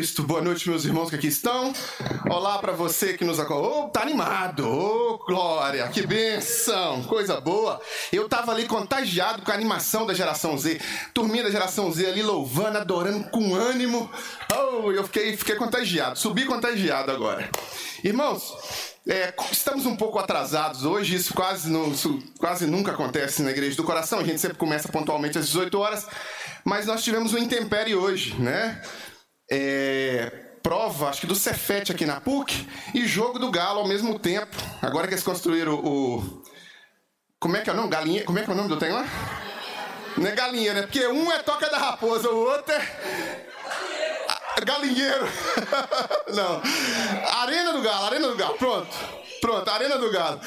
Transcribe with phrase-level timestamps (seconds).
[0.00, 0.22] Cristo.
[0.22, 1.74] Boa noite, meus irmãos que aqui estão.
[2.30, 3.84] Olá para você que nos acompanha.
[3.84, 4.66] Oh, tá animado.
[4.66, 7.78] Oh, glória, que benção, coisa boa.
[8.10, 10.80] Eu tava ali contagiado com a animação da geração Z.
[11.12, 14.10] Turminha da geração Z ali louvando, adorando com ânimo.
[14.50, 16.18] Oh, eu fiquei, fiquei contagiado.
[16.18, 17.50] Subi contagiado agora.
[18.02, 18.54] Irmãos,
[19.06, 23.84] é, estamos um pouco atrasados hoje, isso quase, isso quase nunca acontece na Igreja do
[23.84, 26.06] Coração, a gente sempre começa pontualmente às 18 horas,
[26.64, 28.80] mas nós tivemos um intempérie hoje, né?
[29.50, 30.30] É,
[30.62, 34.56] prova, acho que do Cefete aqui na PUC, e jogo do Galo ao mesmo tempo.
[34.80, 36.42] Agora que eles construíram o.
[37.38, 37.88] Como é que é o nome?
[37.88, 38.24] Galinha.
[38.24, 39.04] Como é que é o nome do trem lá?
[40.16, 40.82] Não é galinha, né?
[40.82, 43.46] Porque um é toca da raposa, o outro é.
[44.64, 45.26] Galinheiro.
[46.34, 46.60] Não.
[47.40, 48.54] Arena do Galo, Arena do Galo.
[48.58, 49.19] Pronto.
[49.40, 50.40] Pronto, Arena do Galo.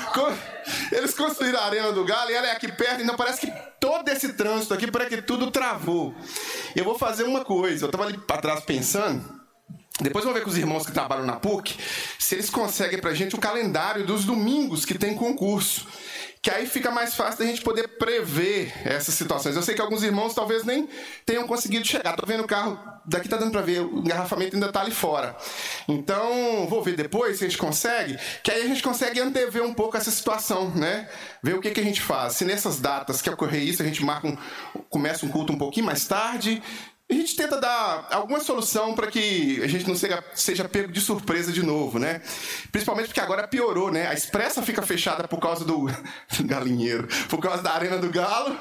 [0.92, 4.08] Eles construíram a Arena do Galo e ela é aqui perto, então parece que todo
[4.10, 6.14] esse trânsito aqui, parece que tudo travou.
[6.76, 9.42] Eu vou fazer uma coisa, eu tava ali para trás pensando.
[10.02, 11.76] Depois vou ver com os irmãos que trabalham na PUC
[12.18, 15.88] se eles conseguem pra gente o calendário dos domingos que tem concurso
[16.44, 19.56] que aí fica mais fácil da gente poder prever essas situações.
[19.56, 20.90] Eu sei que alguns irmãos talvez nem
[21.26, 22.18] tenham conseguido chegar.
[22.18, 25.38] Tô vendo o carro, daqui tá dando para ver, o engarrafamento ainda tá ali fora.
[25.88, 29.74] Então, vou ver depois se a gente consegue, que aí a gente consegue antever um
[29.74, 31.08] pouco essa situação, né?
[31.42, 32.34] Ver o que, que a gente faz.
[32.34, 34.38] Se nessas datas que ocorrer isso, a gente marca um,
[34.90, 36.62] começa um culto um pouquinho mais tarde,
[37.14, 41.00] a gente tenta dar alguma solução para que a gente não seja, seja pego de
[41.00, 42.22] surpresa de novo, né?
[42.72, 44.08] Principalmente porque agora piorou, né?
[44.08, 45.86] A expressa fica fechada por causa do
[46.46, 48.58] galinheiro, por causa da arena do galo.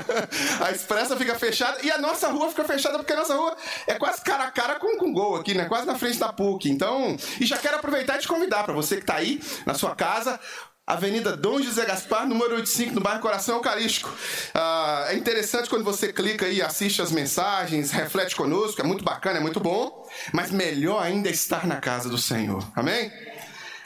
[0.60, 3.94] a expressa fica fechada e a nossa rua fica fechada porque a nossa rua é
[3.94, 5.64] quase cara a cara com, com gol aqui, né?
[5.64, 6.70] Quase na frente da PUC.
[6.70, 9.94] Então, e já quero aproveitar e te convidar para você que está aí na sua
[9.94, 10.38] casa,
[10.86, 14.14] Avenida Dom José Gaspar, número 85, no bairro Coração Eucarístico.
[14.52, 19.38] Ah, é interessante quando você clica e assiste as mensagens, reflete conosco, é muito bacana,
[19.38, 22.62] é muito bom, mas melhor ainda é estar na casa do Senhor.
[22.76, 23.10] Amém?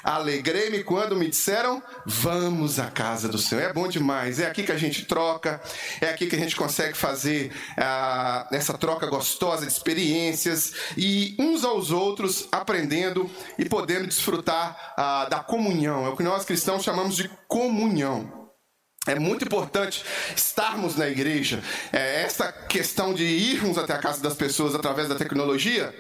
[0.09, 3.61] Alegrei-me quando me disseram: vamos à casa do Senhor.
[3.61, 4.41] É bom demais.
[4.41, 5.61] É aqui que a gente troca,
[6.01, 11.63] é aqui que a gente consegue fazer ah, essa troca gostosa de experiências e uns
[11.63, 16.07] aos outros aprendendo e podendo desfrutar ah, da comunhão.
[16.07, 18.49] É o que nós cristãos chamamos de comunhão.
[19.07, 20.03] É muito importante
[20.35, 21.63] estarmos na igreja.
[21.93, 25.95] É, essa questão de irmos até a casa das pessoas através da tecnologia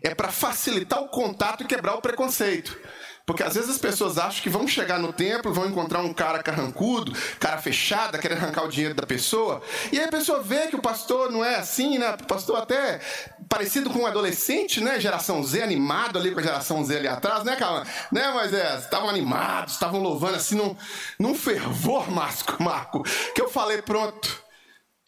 [0.00, 2.78] é para facilitar o contato e quebrar o preconceito.
[3.28, 6.42] Porque às vezes as pessoas acham que vão chegar no templo, vão encontrar um cara
[6.42, 9.60] carrancudo, cara fechada, querendo arrancar o dinheiro da pessoa.
[9.92, 12.16] E aí a pessoa vê que o pastor não é assim, né?
[12.18, 12.98] O pastor até
[13.46, 14.98] parecido com um adolescente, né?
[14.98, 17.86] Geração Z, animado ali com a geração Z ali atrás, né, calma?
[18.10, 20.74] Né, mas é, estavam animados, estavam louvando assim num,
[21.18, 23.02] num fervor, Marco, Marco,
[23.34, 24.47] que eu falei, pronto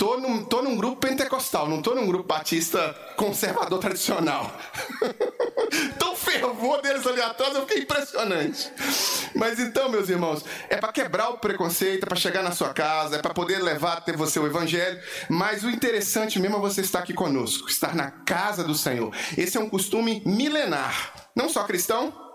[0.00, 4.50] Tô num, tô num grupo pentecostal, não tô num grupo batista conservador tradicional.
[5.98, 8.72] Tão fervor deles ali atrás, eu fiquei impressionante.
[9.34, 13.16] Mas então, meus irmãos, é para quebrar o preconceito, é para chegar na sua casa,
[13.16, 14.98] é para poder levar até você o evangelho.
[15.28, 19.14] Mas o interessante mesmo é você estar aqui conosco, estar na casa do Senhor.
[19.36, 22.29] Esse é um costume milenar, não só cristão,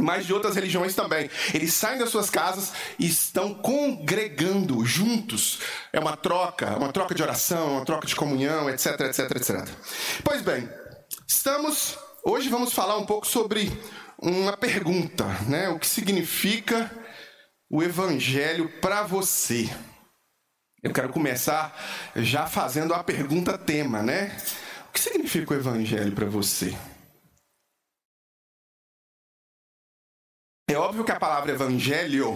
[0.00, 1.30] mas de outras religiões também.
[1.52, 5.60] Eles saem das suas casas e estão congregando juntos.
[5.92, 9.68] É uma troca, uma troca de oração, uma troca de comunhão, etc, etc, etc.
[10.22, 10.68] Pois bem,
[11.26, 13.70] estamos hoje vamos falar um pouco sobre
[14.18, 15.68] uma pergunta, né?
[15.68, 16.90] O que significa
[17.70, 19.68] o evangelho para você?
[20.82, 21.74] Eu quero começar
[22.16, 24.36] já fazendo a pergunta tema, né?
[24.88, 26.74] O que significa o evangelho para você?
[30.66, 32.34] É óbvio que a palavra evangelho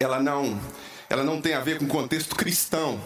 [0.00, 0.58] ela não
[1.10, 2.98] ela não tem a ver com contexto cristão.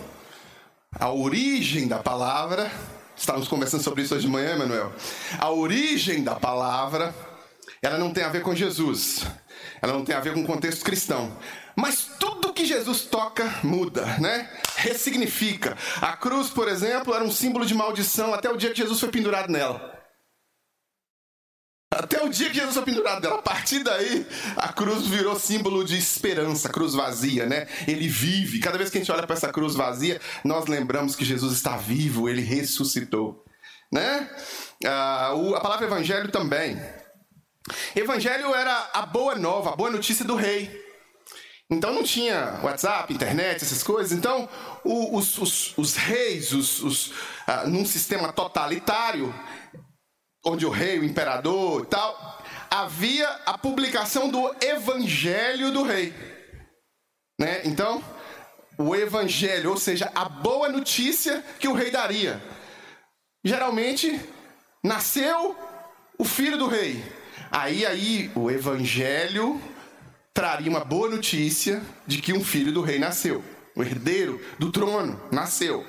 [0.92, 2.70] A origem da palavra,
[3.16, 4.92] estávamos conversando sobre isso hoje de manhã, Emanuel.
[5.36, 7.12] A origem da palavra,
[7.82, 9.26] ela não tem a ver com Jesus.
[9.82, 11.36] Ela não tem a ver com contexto cristão.
[11.74, 14.48] Mas tudo que Jesus toca muda, né?
[14.76, 15.76] Ressignifica.
[16.00, 19.08] A cruz, por exemplo, era um símbolo de maldição até o dia que Jesus foi
[19.08, 19.97] pendurado nela.
[21.90, 23.38] Até o dia que Jesus foi pendurado dela.
[23.38, 24.26] A partir daí,
[24.56, 27.66] a cruz virou símbolo de esperança, cruz vazia, né?
[27.86, 28.60] Ele vive.
[28.60, 31.76] Cada vez que a gente olha para essa cruz vazia, nós lembramos que Jesus está
[31.76, 33.42] vivo, ele ressuscitou,
[33.90, 34.28] né?
[34.84, 36.78] Ah, o, a palavra evangelho também.
[37.96, 40.86] Evangelho era a boa nova, a boa notícia do rei.
[41.70, 44.12] Então não tinha WhatsApp, internet, essas coisas.
[44.12, 44.48] Então
[44.84, 47.12] os, os, os, reis, os, os
[47.46, 49.34] ah, num sistema totalitário,
[50.48, 56.14] onde o rei, o imperador e tal, havia a publicação do evangelho do rei.
[57.38, 57.62] Né?
[57.64, 58.02] Então,
[58.78, 62.42] o evangelho, ou seja, a boa notícia que o rei daria.
[63.44, 64.20] Geralmente
[64.82, 65.56] nasceu
[66.18, 67.04] o filho do rei.
[67.50, 69.60] Aí, aí, o evangelho
[70.34, 73.42] traria uma boa notícia de que um filho do rei nasceu.
[73.74, 75.86] O herdeiro do trono nasceu.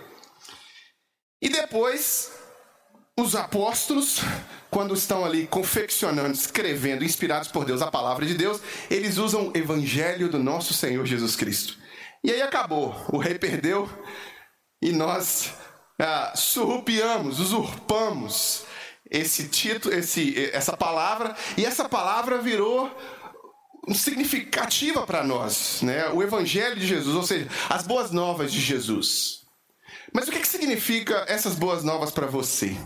[1.42, 2.39] E depois,
[3.22, 4.22] os apóstolos,
[4.70, 9.58] quando estão ali confeccionando, escrevendo, inspirados por Deus a palavra de Deus, eles usam o
[9.58, 11.78] evangelho do nosso Senhor Jesus Cristo.
[12.24, 12.96] E aí acabou.
[13.12, 13.90] O rei perdeu
[14.82, 15.54] e nós
[16.00, 18.64] ah, surrupiamos, usurpamos
[19.10, 22.96] esse título, esse, essa palavra, e essa palavra virou
[23.94, 26.10] significativa para nós, né?
[26.10, 29.40] O Evangelho de Jesus, ou seja, as boas novas de Jesus.
[30.14, 32.78] Mas o que, que significa essas boas novas para você?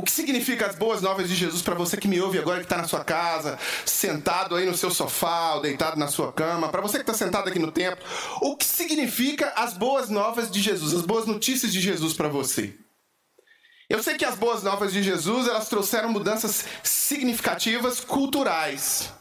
[0.00, 2.64] O que significa as boas novas de Jesus para você que me ouve agora, que
[2.64, 6.80] está na sua casa, sentado aí no seu sofá ou deitado na sua cama, para
[6.80, 8.02] você que está sentado aqui no templo,
[8.40, 12.74] o que significa as boas novas de Jesus, as boas notícias de Jesus para você?
[13.90, 19.12] Eu sei que as boas novas de Jesus elas trouxeram mudanças significativas culturais.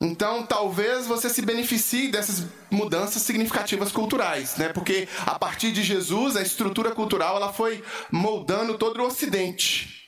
[0.00, 4.68] Então, talvez você se beneficie dessas mudanças significativas culturais, né?
[4.68, 10.04] Porque a partir de Jesus, a estrutura cultural ela foi moldando todo o Ocidente.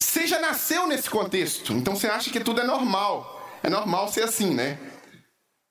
[0.00, 3.34] Você já nasceu nesse contexto, então você acha que tudo é normal.
[3.62, 4.78] É normal ser assim, né?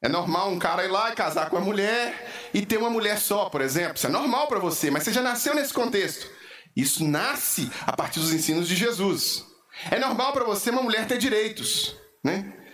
[0.02, 3.18] É normal um cara ir lá e casar com uma mulher e ter uma mulher
[3.18, 3.96] só, por exemplo.
[3.96, 6.30] Isso é normal para você, mas você já nasceu nesse contexto.
[6.76, 9.46] Isso nasce a partir dos ensinos de Jesus.
[9.90, 12.65] É normal para você uma mulher ter direitos, né?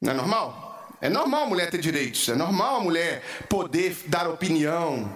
[0.00, 0.68] Não é normal?
[1.00, 5.12] É normal a mulher ter direitos, é normal a mulher poder dar opinião,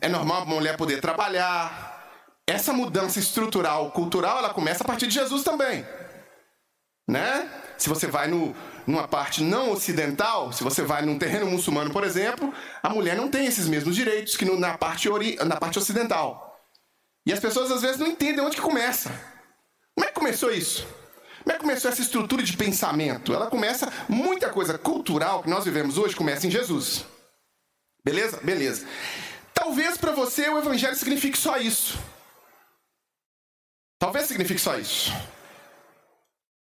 [0.00, 1.90] é normal a mulher poder trabalhar.
[2.46, 5.86] Essa mudança estrutural, cultural, ela começa a partir de Jesus também.
[7.08, 7.48] Né?
[7.78, 8.54] Se você vai no,
[8.86, 12.52] numa parte não ocidental, se você vai num terreno muçulmano, por exemplo,
[12.82, 16.60] a mulher não tem esses mesmos direitos que no, na, parte ori, na parte ocidental.
[17.26, 19.10] E as pessoas às vezes não entendem onde que começa.
[19.94, 20.86] Como é que começou isso?
[21.42, 23.34] Como é que começou essa estrutura de pensamento?
[23.34, 27.04] Ela começa, muita coisa cultural que nós vivemos hoje começa em Jesus.
[28.04, 28.38] Beleza?
[28.42, 28.86] Beleza.
[29.52, 31.98] Talvez para você o evangelho signifique só isso.
[33.98, 35.12] Talvez signifique só isso.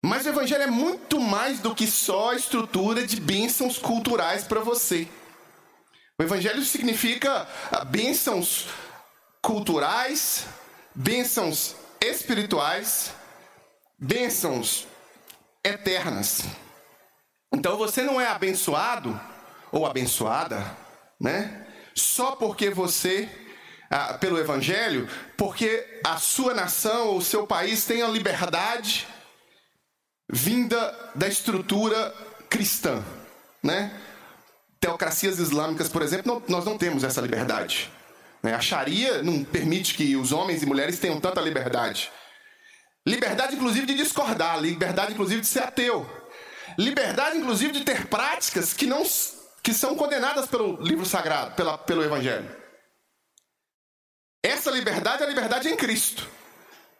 [0.04, 4.60] Mas o evangelho é muito mais do que só a estrutura de bênçãos culturais para
[4.60, 5.06] você.
[6.18, 8.66] O evangelho significa ah, bênçãos
[9.42, 10.46] culturais,
[10.94, 13.12] bênçãos espirituais
[14.00, 14.86] bênçãos
[15.62, 16.42] eternas.
[17.52, 19.20] Então você não é abençoado
[19.70, 20.64] ou abençoada,
[21.20, 21.66] né?
[21.94, 23.28] Só porque você,
[23.90, 29.06] ah, pelo Evangelho, porque a sua nação ou o seu país tem a liberdade
[30.32, 32.14] vinda da estrutura
[32.48, 33.04] cristã,
[33.62, 33.92] né?
[34.80, 37.90] Teocracias islâmicas, por exemplo, não, nós não temos essa liberdade.
[38.42, 38.54] Né?
[38.54, 42.10] A Sharia não permite que os homens e mulheres tenham tanta liberdade.
[43.06, 44.60] Liberdade, inclusive, de discordar.
[44.60, 46.08] Liberdade, inclusive, de ser ateu.
[46.78, 49.02] Liberdade, inclusive, de ter práticas que, não,
[49.62, 52.48] que são condenadas pelo livro sagrado, pela, pelo Evangelho.
[54.42, 56.28] Essa liberdade é a liberdade em Cristo.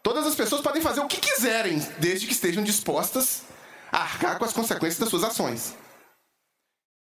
[0.02, 3.42] Todas as pessoas podem fazer o que quiserem, desde que estejam dispostas
[3.92, 5.74] a arcar com as consequências das suas ações.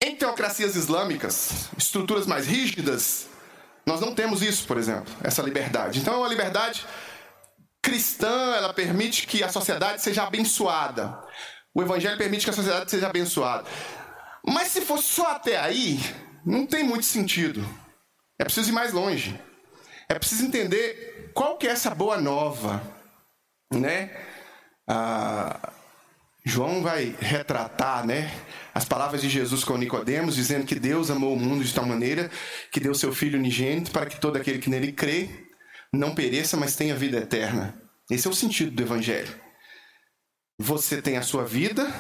[0.03, 3.27] Em teocracias islâmicas, estruturas mais rígidas,
[3.85, 5.99] nós não temos isso, por exemplo, essa liberdade.
[5.99, 6.87] Então é uma liberdade
[7.89, 11.19] cristã, ela permite que a sociedade seja abençoada.
[11.75, 13.65] O evangelho permite que a sociedade seja abençoada.
[14.47, 15.99] Mas se for só até aí,
[16.45, 17.67] não tem muito sentido.
[18.39, 19.41] É preciso ir mais longe.
[20.07, 22.83] É preciso entender qual que é essa boa nova,
[23.73, 24.11] né?
[24.87, 25.73] Ah,
[26.45, 28.31] João vai retratar, né,
[28.75, 32.31] as palavras de Jesus com Nicodemos, dizendo que Deus amou o mundo de tal maneira
[32.71, 35.48] que deu seu Filho unigênito para que todo aquele que nele crê
[35.93, 37.81] não pereça, mas tenha vida eterna.
[38.11, 39.35] Esse é o sentido do Evangelho.
[40.59, 41.93] Você tem a sua vida,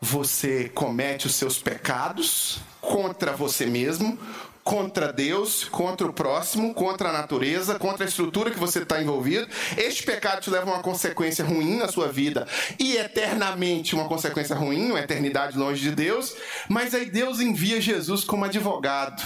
[0.00, 4.18] você comete os seus pecados contra você mesmo,
[4.62, 9.48] contra Deus, contra o próximo, contra a natureza, contra a estrutura que você está envolvido.
[9.76, 12.46] Este pecado te leva a uma consequência ruim na sua vida
[12.78, 16.36] e eternamente uma consequência ruim, uma eternidade longe de Deus.
[16.68, 19.22] Mas aí Deus envia Jesus como advogado,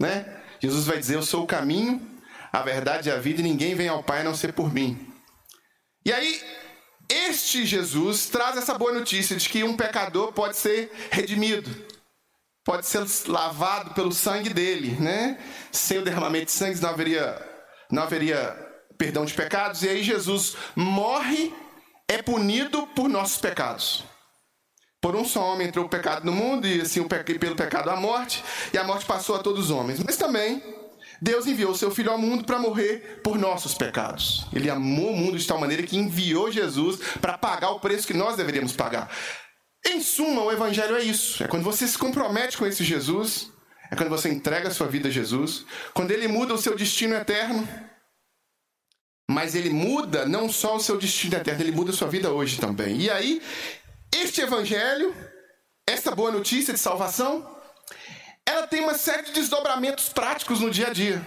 [0.00, 0.26] né?
[0.58, 2.00] Jesus vai dizer: Eu sou o caminho,
[2.52, 5.12] a verdade e a vida, e ninguém vem ao Pai a não ser por mim.
[6.04, 6.40] E aí,
[7.08, 11.70] este Jesus traz essa boa notícia de que um pecador pode ser redimido,
[12.64, 15.38] pode ser lavado pelo sangue dele, né?
[15.70, 17.40] Sem o derramamento de sangue não haveria,
[17.90, 18.56] não haveria
[18.98, 21.54] perdão de pecados, e aí Jesus morre,
[22.08, 24.04] é punido por nossos pecados.
[25.00, 28.42] Por um só homem entrou o pecado no mundo, e assim pelo pecado a morte,
[28.72, 30.00] e a morte passou a todos os homens.
[30.02, 30.62] Mas também
[31.20, 34.46] Deus enviou seu Filho ao mundo para morrer por nossos pecados.
[34.52, 38.14] Ele amou o mundo de tal maneira que enviou Jesus para pagar o preço que
[38.14, 39.10] nós deveríamos pagar.
[39.86, 43.50] Em suma, o Evangelho é isso: é quando você se compromete com esse Jesus,
[43.90, 47.14] é quando você entrega a sua vida a Jesus, quando ele muda o seu destino
[47.14, 47.66] eterno.
[49.28, 52.60] Mas ele muda não só o seu destino eterno, ele muda a sua vida hoje
[52.60, 53.00] também.
[53.00, 53.42] E aí,
[54.14, 55.14] este Evangelho,
[55.88, 57.55] essa boa notícia de salvação,
[58.46, 61.26] ela tem uma série de desdobramentos práticos no dia a dia,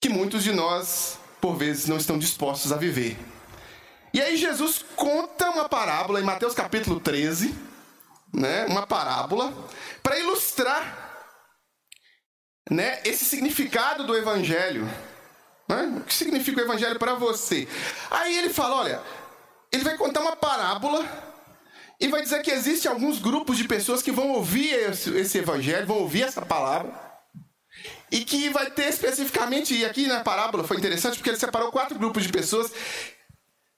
[0.00, 3.18] que muitos de nós, por vezes, não estão dispostos a viver.
[4.12, 7.54] E aí Jesus conta uma parábola em Mateus capítulo 13,
[8.32, 9.52] né, uma parábola,
[10.02, 11.10] para ilustrar
[12.70, 14.88] né, esse significado do evangelho.
[15.66, 15.94] Né?
[15.96, 17.66] O que significa o evangelho para você?
[18.10, 19.02] Aí ele fala, olha,
[19.72, 21.29] ele vai contar uma parábola
[22.00, 25.86] e vai dizer que existem alguns grupos de pessoas que vão ouvir esse, esse evangelho,
[25.86, 26.90] vão ouvir essa palavra,
[28.10, 31.98] e que vai ter especificamente, e aqui na parábola foi interessante porque ele separou quatro
[31.98, 32.72] grupos de pessoas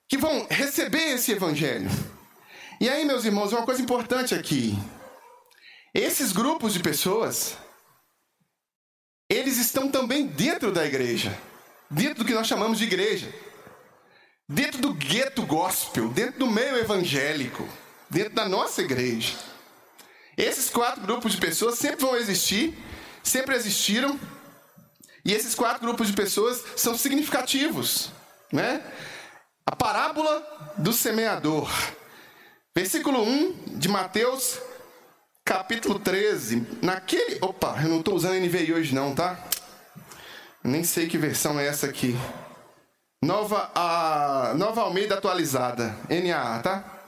[0.08, 1.90] que vão receber esse evangelho.
[2.80, 4.78] E aí, meus irmãos, uma coisa importante aqui.
[5.92, 7.56] Esses grupos de pessoas,
[9.28, 11.36] eles estão também dentro da igreja,
[11.90, 13.32] dentro do que nós chamamos de igreja,
[14.48, 17.68] dentro do gueto gospel, dentro do meio evangélico
[18.12, 19.34] dentro da nossa igreja.
[20.36, 22.78] Esses quatro grupos de pessoas sempre vão existir,
[23.22, 24.20] sempre existiram,
[25.24, 28.12] e esses quatro grupos de pessoas são significativos,
[28.52, 28.84] né?
[29.64, 31.70] A parábola do semeador.
[32.74, 34.58] Versículo 1 de Mateus,
[35.44, 36.66] capítulo 13.
[36.82, 37.38] Naquele.
[37.40, 39.38] Opa, eu não estou usando NVI hoje, não, tá?
[40.62, 42.16] Nem sei que versão é essa aqui.
[43.22, 45.96] Nova, a, Nova Almeida atualizada.
[46.08, 47.01] NAA, tá?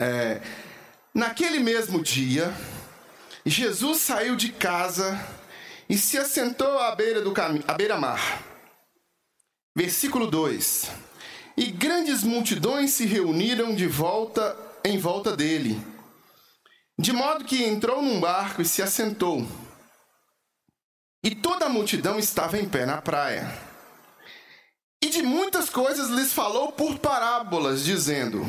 [0.00, 0.40] É,
[1.14, 2.50] naquele mesmo dia,
[3.44, 5.20] Jesus saiu de casa
[5.90, 8.42] e se assentou à beira do caminho, à beira-mar.
[9.76, 10.90] Versículo 2.
[11.54, 15.78] E grandes multidões se reuniram de volta em volta dele,
[16.98, 19.46] de modo que entrou num barco e se assentou.
[21.22, 23.52] E toda a multidão estava em pé na praia.
[25.02, 28.48] E de muitas coisas lhes falou por parábolas, dizendo: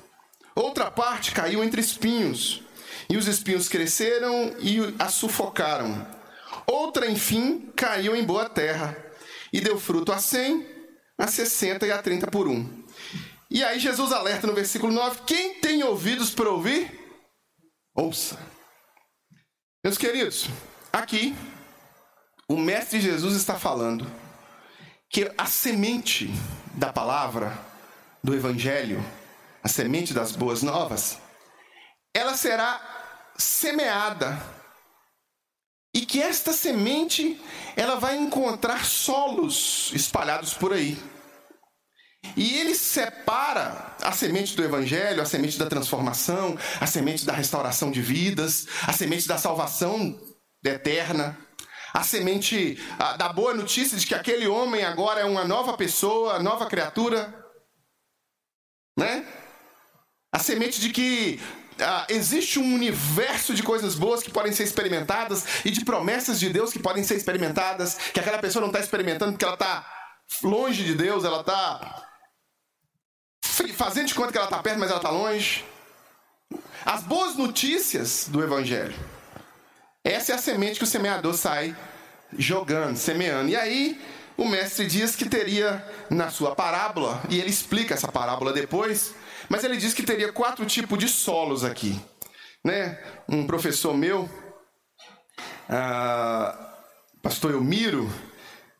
[0.61, 2.61] Outra parte caiu entre espinhos,
[3.09, 6.07] e os espinhos cresceram e a sufocaram.
[6.67, 8.95] Outra, enfim, caiu em boa terra,
[9.51, 10.63] e deu fruto a cem,
[11.17, 12.85] a sessenta e a trinta por um.
[13.49, 16.91] E aí Jesus alerta no versículo 9: quem tem ouvidos para ouvir,
[17.95, 18.37] ouça.
[19.83, 20.47] Meus queridos,
[20.93, 21.35] aqui
[22.47, 24.05] o Mestre Jesus está falando
[25.09, 26.29] que a semente
[26.75, 27.57] da palavra,
[28.23, 29.03] do Evangelho,
[29.63, 31.19] a semente das boas novas,
[32.13, 32.81] ela será
[33.37, 34.41] semeada.
[35.93, 37.39] E que esta semente,
[37.75, 40.97] ela vai encontrar solos espalhados por aí.
[42.37, 47.91] E ele separa a semente do evangelho, a semente da transformação, a semente da restauração
[47.91, 50.17] de vidas, a semente da salvação
[50.63, 51.37] eterna,
[51.93, 52.79] a semente
[53.17, 57.33] da boa notícia de que aquele homem agora é uma nova pessoa, nova criatura,
[58.97, 59.25] né?
[60.31, 61.39] A semente de que
[61.79, 66.49] ah, existe um universo de coisas boas que podem ser experimentadas e de promessas de
[66.49, 69.85] Deus que podem ser experimentadas, que aquela pessoa não está experimentando porque ela está
[70.43, 72.07] longe de Deus, ela está
[73.75, 75.65] fazendo de conta que ela está perto, mas ela está longe.
[76.85, 78.95] As boas notícias do Evangelho.
[80.03, 81.75] Essa é a semente que o semeador sai
[82.37, 83.49] jogando, semeando.
[83.49, 84.01] E aí,
[84.37, 89.13] o mestre diz que teria na sua parábola, e ele explica essa parábola depois,
[89.49, 91.99] mas ele diz que teria quatro tipos de solos aqui.
[92.63, 92.97] Né?
[93.27, 94.29] Um professor meu,
[97.21, 98.09] pastor Elmiro,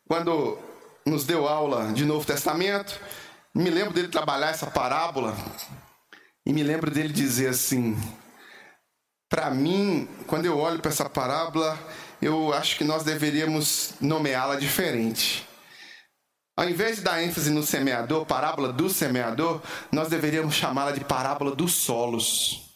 [0.07, 0.57] quando
[1.05, 2.99] nos deu aula de Novo Testamento,
[3.53, 5.35] me lembro dele trabalhar essa parábola
[6.45, 7.97] e me lembro dele dizer assim:
[9.29, 11.77] para mim, quando eu olho para essa parábola,
[12.21, 15.47] eu acho que nós deveríamos nomeá-la diferente.
[16.57, 21.55] Ao invés de dar ênfase no semeador, parábola do semeador, nós deveríamos chamá-la de parábola
[21.55, 22.71] dos solos.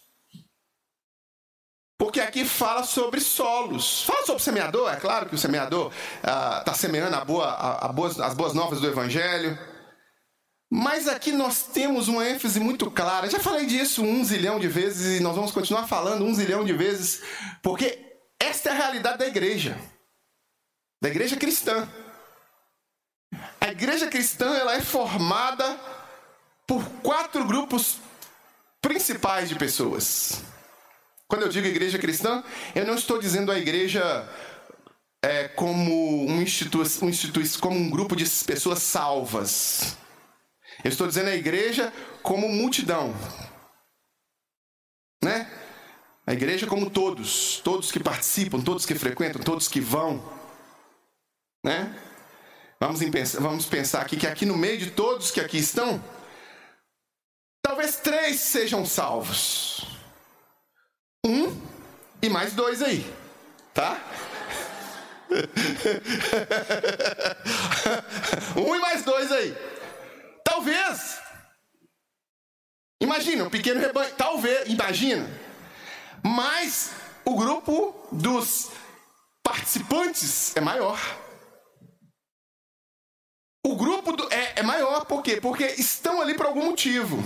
[1.98, 4.04] Porque aqui fala sobre solos.
[4.04, 7.94] Fala sobre semeador, é claro que o semeador está ah, semeando a boa, a, a
[7.94, 9.58] boas, as boas novas do Evangelho.
[10.70, 13.30] Mas aqui nós temos uma ênfase muito clara.
[13.30, 16.74] Já falei disso um zilhão de vezes e nós vamos continuar falando um zilhão de
[16.74, 17.22] vezes,
[17.62, 19.78] porque esta é a realidade da igreja,
[21.02, 21.88] da igreja cristã.
[23.66, 25.66] A igreja cristã ela é formada
[26.68, 27.98] por quatro grupos
[28.80, 30.44] principais de pessoas.
[31.28, 32.44] Quando eu digo igreja cristã,
[32.76, 34.30] eu não estou dizendo a igreja
[35.20, 39.98] é, como um instituto, um instituto, como um grupo de pessoas salvas.
[40.84, 41.92] Eu estou dizendo a igreja
[42.22, 43.16] como multidão.
[45.24, 45.52] Né?
[46.28, 50.24] A igreja como todos, todos que participam, todos que frequentam, todos que vão.
[51.64, 52.05] Né?
[52.80, 56.04] Vamos, pensar, vamos pensar aqui que aqui no meio de todos que aqui estão,
[57.62, 59.88] talvez três sejam salvos.
[61.26, 61.56] Um
[62.22, 63.10] e mais dois aí,
[63.74, 63.98] tá?
[68.58, 69.56] um e mais dois aí.
[70.44, 71.18] Talvez.
[73.02, 74.14] Imagina, um pequeno rebanho.
[74.16, 75.28] Talvez, imagina.
[76.24, 76.92] Mas
[77.24, 78.70] o grupo dos
[79.42, 81.00] participantes é maior.
[83.66, 85.42] O grupo do, é, é maior, por quê?
[85.42, 87.18] Porque estão ali por algum motivo.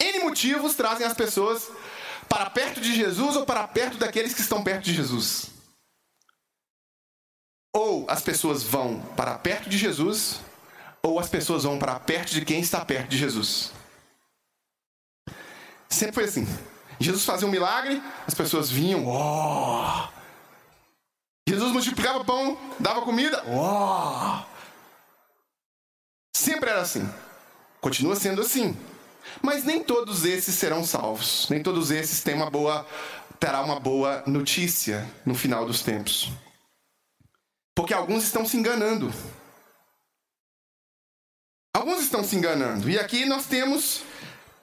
[0.00, 1.70] N motivos trazem as pessoas
[2.26, 5.50] para perto de Jesus ou para perto daqueles que estão perto de Jesus.
[7.74, 10.40] Ou as pessoas vão para perto de Jesus,
[11.02, 13.70] ou as pessoas vão para perto de quem está perto de Jesus.
[15.90, 16.48] Sempre foi assim.
[16.98, 20.08] Jesus fazia um milagre, as pessoas vinham, oh!
[21.46, 24.53] Jesus multiplicava pão, dava comida, oh!
[26.44, 27.08] Sempre era assim.
[27.80, 28.76] Continua sendo assim.
[29.40, 31.48] Mas nem todos esses serão salvos.
[31.48, 32.86] Nem todos esses têm uma boa
[33.40, 36.30] terá uma boa notícia no final dos tempos.
[37.74, 39.10] Porque alguns estão se enganando.
[41.74, 42.90] Alguns estão se enganando.
[42.90, 44.02] E aqui nós temos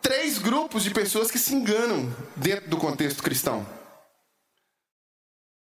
[0.03, 3.65] três grupos de pessoas que se enganam dentro do contexto cristão.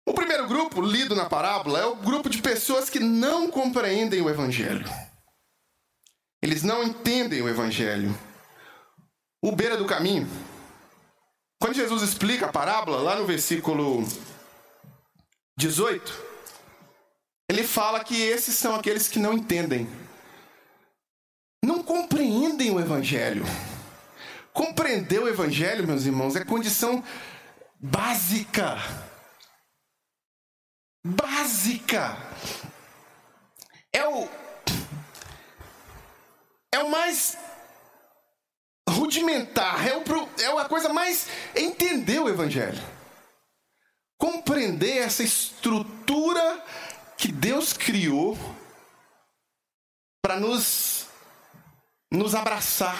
[0.06, 4.30] O primeiro grupo, lido na parábola, é o grupo de pessoas que não compreendem o
[4.30, 4.88] evangelho.
[6.44, 8.16] Eles não entendem o evangelho
[9.44, 10.26] o beira do caminho.
[11.60, 14.08] Quando Jesus explica a parábola, lá no versículo
[15.58, 16.14] 18,
[17.50, 19.86] ele fala que esses são aqueles que não entendem,
[21.62, 23.44] não compreendem o Evangelho.
[24.54, 27.04] Compreender o Evangelho, meus irmãos, é condição
[27.80, 28.78] básica.
[31.06, 32.18] Básica.
[33.92, 34.43] É o.
[36.74, 37.38] É o mais
[38.90, 40.04] rudimentar, é, o,
[40.40, 41.28] é a coisa mais.
[41.56, 42.82] entender o Evangelho.
[44.18, 46.66] Compreender essa estrutura
[47.16, 48.36] que Deus criou
[50.20, 51.06] para nos,
[52.12, 52.98] nos abraçar.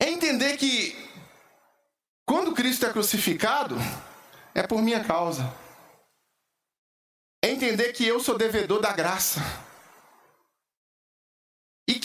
[0.00, 0.96] É entender que
[2.26, 3.76] quando Cristo é crucificado,
[4.54, 5.54] é por minha causa.
[7.44, 9.40] É entender que eu sou devedor da graça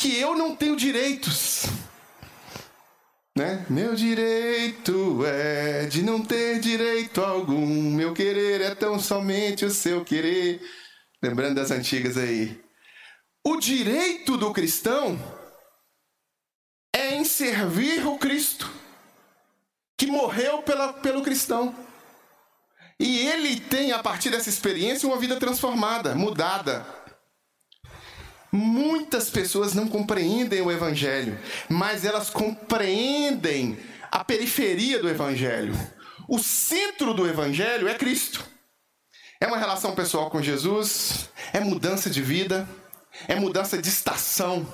[0.07, 1.65] que eu não tenho direitos.
[3.35, 3.65] Né?
[3.69, 7.91] Meu direito é de não ter direito algum.
[7.91, 10.61] Meu querer é tão somente o seu querer.
[11.21, 12.57] Lembrando das antigas aí.
[13.45, 15.19] O direito do cristão
[16.95, 18.71] é em servir o Cristo,
[19.97, 21.75] que morreu pela, pelo cristão.
[22.97, 26.96] E ele tem, a partir dessa experiência, uma vida transformada, mudada.
[28.51, 31.37] Muitas pessoas não compreendem o Evangelho,
[31.69, 33.77] mas elas compreendem
[34.11, 35.73] a periferia do Evangelho.
[36.27, 38.43] O centro do Evangelho é Cristo.
[39.39, 42.67] É uma relação pessoal com Jesus, é mudança de vida,
[43.27, 44.67] é mudança de estação,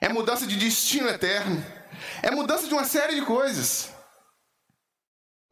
[0.00, 1.64] é mudança de destino eterno,
[2.22, 3.90] é mudança de uma série de coisas.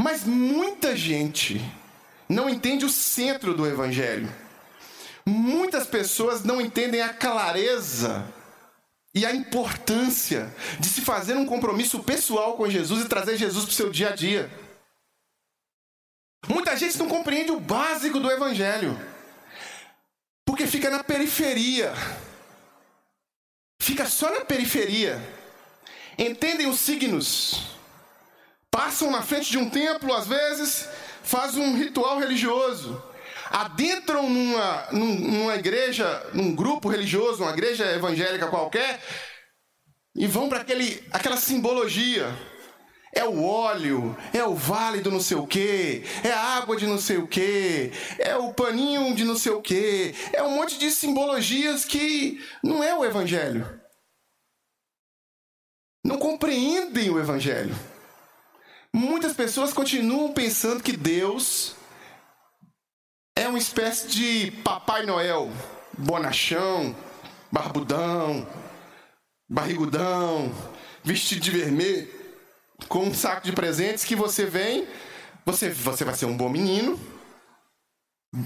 [0.00, 1.60] Mas muita gente
[2.28, 4.28] não entende o centro do Evangelho.
[5.28, 8.24] Muitas pessoas não entendem a clareza
[9.12, 13.72] e a importância de se fazer um compromisso pessoal com Jesus e trazer Jesus para
[13.72, 14.50] o seu dia a dia.
[16.48, 18.96] Muita gente não compreende o básico do Evangelho,
[20.44, 21.92] porque fica na periferia,
[23.80, 25.20] fica só na periferia.
[26.16, 27.76] Entendem os signos,
[28.70, 30.88] passam na frente de um templo, às vezes,
[31.22, 33.02] faz um ritual religioso,
[33.50, 39.00] adentram numa, numa igreja, num grupo religioso, uma igreja evangélica qualquer,
[40.14, 40.60] e vão para
[41.12, 42.26] aquela simbologia.
[43.14, 46.86] é o óleo, é o vale do não sei o quê, é a água de
[46.86, 50.78] não sei o quê, é o paninho de não sei o quê, é um monte
[50.78, 53.80] de simbologias que não é o evangelho.
[56.04, 57.74] Não compreendem o evangelho.
[58.92, 61.75] Muitas pessoas continuam pensando que Deus
[63.36, 65.52] é uma espécie de Papai Noel,
[65.96, 66.96] bonachão,
[67.52, 68.48] barbudão,
[69.46, 70.50] barrigudão,
[71.04, 72.08] vestido de vermelho,
[72.88, 74.88] com um saco de presentes que você vem,
[75.44, 76.98] você, você vai ser um bom menino,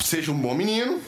[0.02, 1.00] seja um bom menino,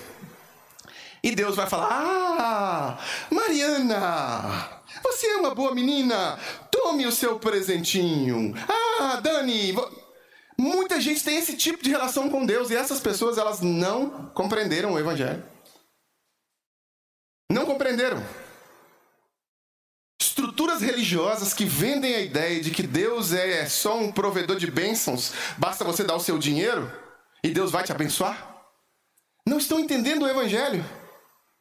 [1.20, 2.98] e Deus vai falar: Ah,
[3.30, 6.38] Mariana, você é uma boa menina,
[6.70, 8.54] tome o seu presentinho.
[9.00, 9.74] Ah, Dani,
[10.62, 14.92] muita gente tem esse tipo de relação com Deus e essas pessoas elas não compreenderam
[14.92, 15.42] o Evangelho.
[17.50, 18.24] Não compreenderam
[20.20, 25.32] estruturas religiosas que vendem a ideia de que Deus é só um provedor de bênçãos,
[25.58, 26.90] basta você dar o seu dinheiro
[27.42, 28.64] e Deus vai te abençoar,
[29.46, 30.84] não estão entendendo o Evangelho.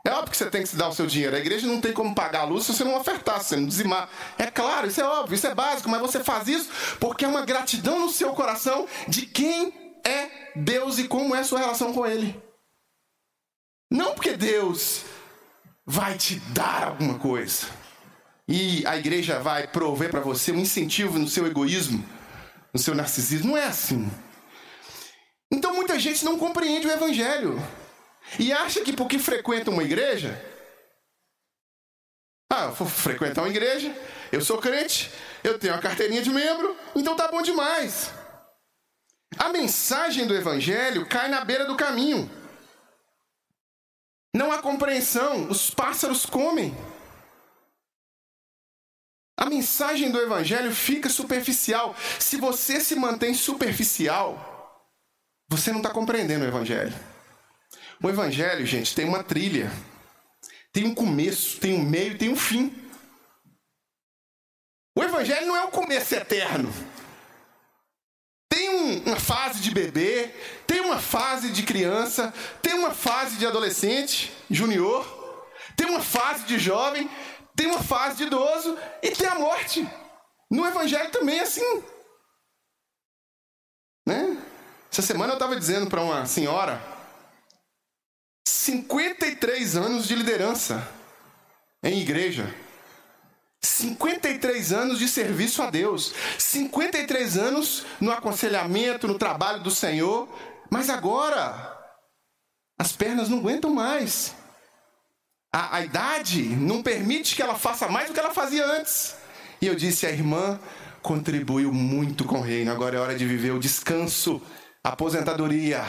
[0.03, 1.35] É óbvio que você tem que se dar o seu dinheiro.
[1.35, 3.67] A igreja não tem como pagar a luz se você não ofertar, se você não
[3.67, 4.09] dizimar.
[4.37, 7.45] É claro, isso é óbvio, isso é básico, mas você faz isso porque é uma
[7.45, 12.05] gratidão no seu coração de quem é Deus e como é a sua relação com
[12.05, 12.41] Ele.
[13.91, 15.03] Não porque Deus
[15.85, 17.67] vai te dar alguma coisa
[18.47, 22.03] e a igreja vai prover para você um incentivo no seu egoísmo,
[22.73, 23.51] no seu narcisismo.
[23.51, 24.09] Não é assim.
[25.51, 27.61] Então muita gente não compreende o evangelho
[28.39, 30.39] e acha que porque frequenta uma igreja,
[32.51, 33.95] ah, eu vou frequentar uma igreja,
[34.31, 35.11] eu sou crente,
[35.43, 38.11] eu tenho a carteirinha de membro, então tá bom demais.
[39.37, 42.29] A mensagem do evangelho cai na beira do caminho.
[44.33, 46.75] Não há compreensão, os pássaros comem.
[49.41, 51.95] A mensagem do Evangelho fica superficial.
[52.19, 54.87] Se você se mantém superficial,
[55.49, 56.93] você não está compreendendo o Evangelho.
[58.03, 59.71] O Evangelho, gente, tem uma trilha.
[60.73, 62.75] Tem um começo, tem um meio, tem um fim.
[64.95, 66.73] O Evangelho não é um começo eterno.
[68.49, 70.33] Tem um, uma fase de bebê,
[70.65, 75.05] tem uma fase de criança, tem uma fase de adolescente, junior,
[75.77, 77.09] tem uma fase de jovem,
[77.55, 79.87] tem uma fase de idoso e tem a morte.
[80.49, 81.83] No Evangelho também é assim.
[84.07, 84.37] Né?
[84.91, 86.90] Essa semana eu estava dizendo para uma senhora
[88.45, 90.87] 53 anos de liderança
[91.83, 92.53] em igreja.
[93.63, 96.13] 53 anos de serviço a Deus.
[96.37, 100.27] 53 anos no aconselhamento, no trabalho do Senhor.
[100.69, 101.77] Mas agora,
[102.77, 104.35] as pernas não aguentam mais
[105.51, 109.15] a, a idade não permite que ela faça mais do que ela fazia antes.
[109.61, 110.59] E eu disse: a irmã
[111.01, 114.41] contribuiu muito com o reino, agora é hora de viver o descanso,
[114.83, 115.83] a aposentadoria.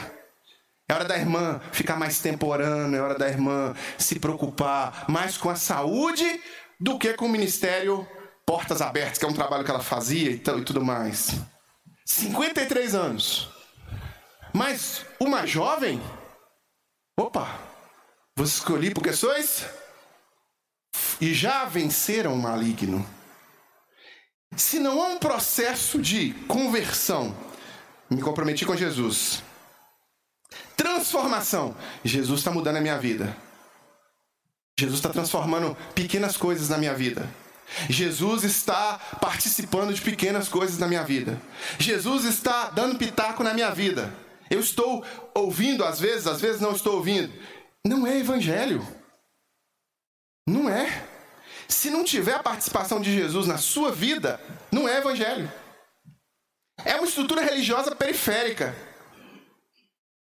[0.92, 5.38] É hora da irmã ficar mais tempo orando, é hora da irmã se preocupar mais
[5.38, 6.38] com a saúde
[6.78, 8.06] do que com o ministério
[8.44, 11.30] Portas Abertas, que é um trabalho que ela fazia e, tudo mais.
[12.04, 13.48] 53 anos.
[14.52, 15.98] Mas uma jovem,
[17.18, 17.58] opa,
[18.36, 19.64] vos escolhi porque sois
[21.18, 23.02] e já venceram o maligno.
[24.58, 27.34] Se não há um processo de conversão,
[28.10, 29.42] me comprometi com Jesus.
[30.76, 31.76] Transformação.
[32.04, 33.36] Jesus está mudando a minha vida.
[34.78, 37.28] Jesus está transformando pequenas coisas na minha vida.
[37.88, 41.40] Jesus está participando de pequenas coisas na minha vida.
[41.78, 44.12] Jesus está dando pitaco na minha vida.
[44.50, 45.04] Eu estou
[45.34, 47.32] ouvindo às vezes, às vezes não estou ouvindo.
[47.86, 48.86] Não é evangelho.
[50.46, 51.06] Não é.
[51.68, 55.50] Se não tiver a participação de Jesus na sua vida, não é evangelho.
[56.84, 58.74] É uma estrutura religiosa periférica.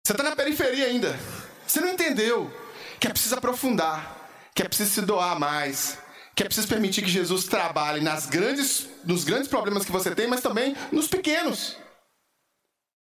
[0.07, 1.19] Você está na periferia ainda.
[1.67, 2.49] Você não entendeu
[2.97, 5.97] que é preciso aprofundar, que é preciso se doar mais,
[6.33, 10.25] que é preciso permitir que Jesus trabalhe nas grandes, nos grandes problemas que você tem,
[10.25, 11.75] mas também nos pequenos.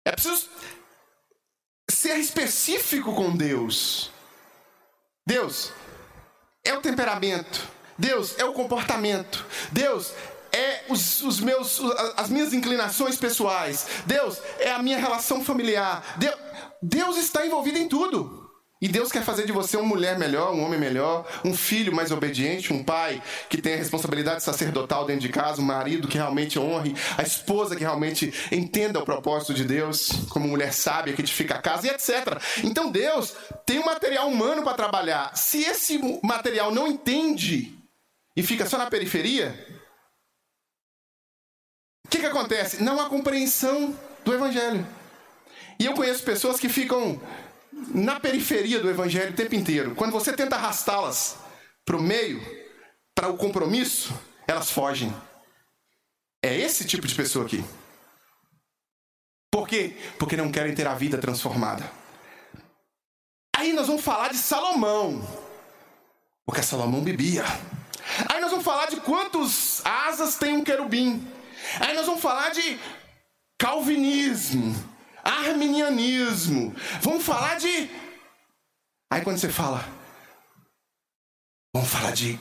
[0.05, 0.47] É preciso
[1.89, 4.11] ser específico com Deus.
[5.25, 5.73] Deus
[6.63, 7.67] é o temperamento.
[7.97, 9.43] Deus é o comportamento.
[9.71, 10.13] Deus
[10.51, 11.79] é os, os, meus,
[12.15, 13.87] as minhas inclinações pessoais.
[14.05, 16.03] Deus é a minha relação familiar.
[16.17, 16.50] Deus,
[16.81, 18.39] Deus está envolvido em tudo.
[18.81, 22.11] E Deus quer fazer de você uma mulher melhor, um homem melhor, um filho mais
[22.11, 26.95] obediente, um pai que tenha responsabilidade sacerdotal dentro de casa, um marido que realmente honre,
[27.15, 31.61] a esposa que realmente entenda o propósito de Deus, como mulher sábia que edifica a
[31.61, 32.41] casa e etc.
[32.63, 33.35] Então Deus
[33.67, 35.37] tem um material humano para trabalhar.
[35.37, 37.77] Se esse material não entende
[38.35, 39.55] e fica só na periferia,
[42.11, 42.83] que, que acontece?
[42.83, 44.85] Não há compreensão do Evangelho.
[45.81, 47.19] E eu conheço pessoas que ficam
[47.73, 49.95] na periferia do Evangelho o tempo inteiro.
[49.95, 51.37] Quando você tenta arrastá-las
[51.83, 52.39] para o meio,
[53.15, 54.13] para o compromisso,
[54.47, 55.11] elas fogem.
[56.43, 57.65] É esse tipo de pessoa aqui.
[59.49, 59.97] Por quê?
[60.19, 61.91] Porque não querem ter a vida transformada.
[63.57, 65.27] Aí nós vamos falar de Salomão.
[66.45, 67.43] Porque Salomão bebia.
[68.29, 71.27] Aí nós vamos falar de quantos asas tem um querubim.
[71.79, 72.79] Aí nós vamos falar de
[73.57, 74.90] calvinismo,
[75.23, 76.75] arminianismo.
[77.01, 77.89] Vamos falar de.
[79.11, 79.87] Aí quando você fala,
[81.73, 82.39] vamos falar de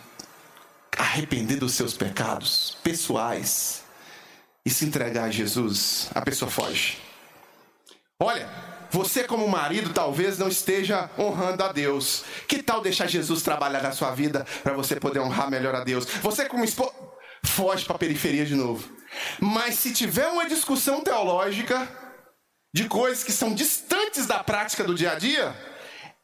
[0.96, 3.82] arrepender dos seus pecados pessoais
[4.64, 6.98] e se entregar a Jesus, a pessoa foge.
[8.22, 8.48] Olha,
[8.90, 12.24] você como marido talvez não esteja honrando a Deus.
[12.46, 16.04] Que tal deixar Jesus trabalhar na sua vida para você poder honrar melhor a Deus?
[16.04, 16.92] Você como esposa
[17.42, 18.88] foge para a periferia de novo.
[19.40, 21.88] Mas se tiver uma discussão teológica
[22.72, 25.54] de coisas que são distantes da prática do dia a dia,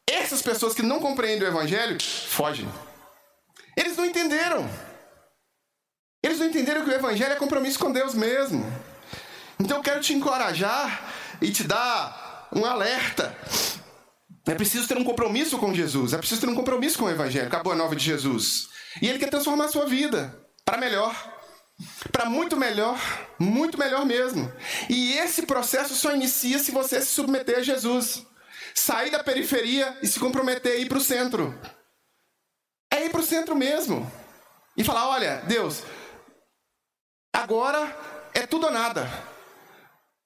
[0.09, 1.97] essas pessoas que não compreendem o evangelho
[2.29, 2.69] fogem.
[3.77, 4.69] Eles não entenderam.
[6.23, 8.65] Eles não entenderam que o evangelho é compromisso com Deus mesmo.
[9.59, 13.37] Então eu quero te encorajar e te dar um alerta.
[14.47, 17.51] É preciso ter um compromisso com Jesus, é preciso ter um compromisso com o evangelho,
[17.51, 18.69] com a boa nova de Jesus.
[19.03, 21.36] E ele quer transformar a sua vida para melhor.
[22.11, 22.99] Para muito melhor,
[23.39, 24.51] muito melhor mesmo.
[24.89, 28.25] E esse processo só inicia se você se submeter a Jesus.
[28.75, 31.59] Sair da periferia e se comprometer a ir para o centro.
[32.91, 34.11] É ir para o centro mesmo.
[34.77, 35.83] E falar: olha, Deus,
[37.35, 37.95] agora
[38.33, 39.11] é tudo ou nada.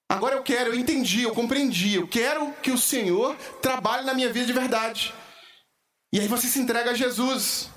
[0.09, 4.33] Agora eu quero, eu entendi, eu compreendi, eu quero que o Senhor trabalhe na minha
[4.33, 5.15] vida de verdade.
[6.13, 7.71] E aí você se entrega a Jesus.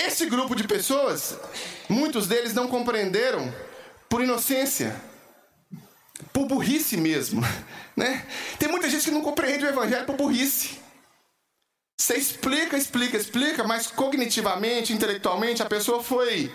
[0.00, 1.38] Esse grupo de pessoas,
[1.88, 3.52] muitos deles não compreenderam
[4.08, 4.94] por inocência,
[6.32, 7.42] por burrice mesmo,
[7.96, 8.26] né?
[8.58, 10.78] Tem muita gente que não compreende o evangelho por burrice.
[11.98, 16.52] Você explica, explica, explica, mas cognitivamente, intelectualmente, a pessoa foi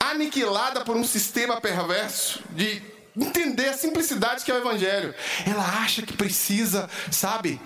[0.00, 2.82] aniquilada por um sistema perverso de
[3.16, 5.14] entender a simplicidade que é o evangelho.
[5.46, 7.60] Ela acha que precisa, sabe,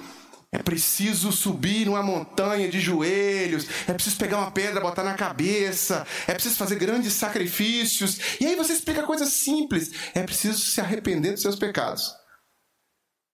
[0.53, 6.07] é preciso subir uma montanha de joelhos, é preciso pegar uma pedra, botar na cabeça,
[6.27, 8.39] é preciso fazer grandes sacrifícios.
[8.39, 12.15] E aí você explica coisas simples, é preciso se arrepender dos seus pecados.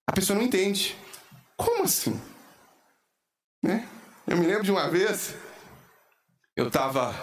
[0.07, 0.95] A pessoa não entende.
[1.57, 2.19] Como assim?
[3.61, 3.85] Né?
[4.25, 5.35] Eu me lembro de uma vez,
[6.55, 7.13] eu estava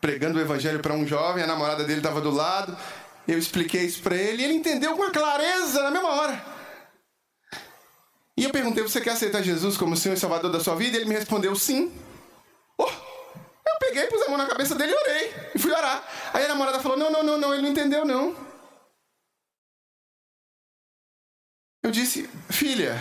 [0.00, 2.78] pregando o evangelho para um jovem, a namorada dele estava do lado,
[3.26, 6.57] eu expliquei isso para ele e ele entendeu com clareza na mesma hora.
[8.38, 10.96] E eu perguntei: Você quer aceitar Jesus como Senhor e Salvador da sua vida?
[10.96, 11.92] E ele me respondeu: Sim.
[12.78, 15.34] Oh, eu peguei, pus a mão na cabeça dele e orei.
[15.56, 16.08] E fui orar.
[16.32, 18.36] Aí a namorada falou: Não, não, não, não, ele não entendeu, não.
[21.82, 22.96] Eu disse: Filha,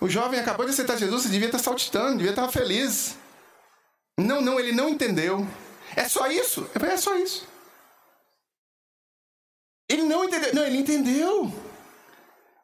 [0.00, 3.16] o jovem acabou de aceitar Jesus, você devia estar saltitando, devia estar feliz.
[4.18, 5.46] Não, não, ele não entendeu.
[5.94, 6.68] É só isso?
[6.74, 7.46] Eu falei: É só isso.
[9.88, 10.52] Ele não entendeu.
[10.52, 11.67] Não, ele entendeu.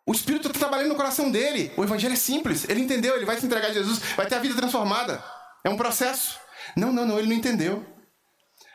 [0.06, 1.72] O Espírito está trabalhando no coração dele.
[1.76, 2.68] O Evangelho é simples.
[2.68, 5.22] Ele entendeu, ele vai se entregar a Jesus, vai ter a vida transformada.
[5.64, 6.38] É um processo.
[6.76, 7.84] Não, não, não, ele não entendeu.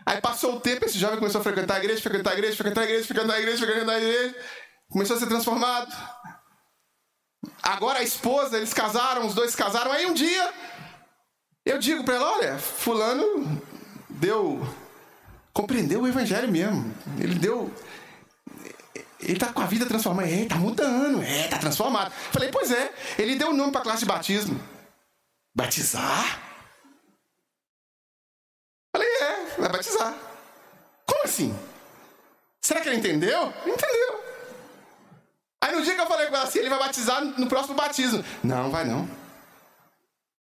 [0.05, 2.81] Aí passou o tempo, esse jovem começou a frequentar a igreja, frequentar a igreja, frequentar
[2.81, 4.35] a igreja, frequentar a igreja, frequentar a igreja.
[4.89, 5.95] Começou a ser transformado.
[7.61, 9.91] Agora a esposa, eles casaram, os dois casaram.
[9.91, 10.51] Aí um dia,
[11.63, 13.61] eu digo para ela: olha, Fulano
[14.09, 14.67] deu.
[15.53, 16.91] compreendeu o evangelho mesmo.
[17.19, 17.71] Ele deu
[19.21, 20.29] ele tá com a vida transformada.
[20.29, 21.21] É, tá mudando.
[21.21, 22.11] É, tá transformado.
[22.31, 22.93] Falei, pois é.
[23.17, 24.59] Ele deu o nome para a classe de batismo.
[25.53, 26.39] Batizar?
[28.95, 30.15] Falei, é, vai batizar.
[31.05, 31.57] Como assim?
[32.61, 33.53] Será que ele entendeu?
[33.65, 34.23] Entendeu.
[35.61, 38.23] Aí no dia que eu falei com ela assim, ele vai batizar no próximo batismo.
[38.43, 39.09] Não, vai não.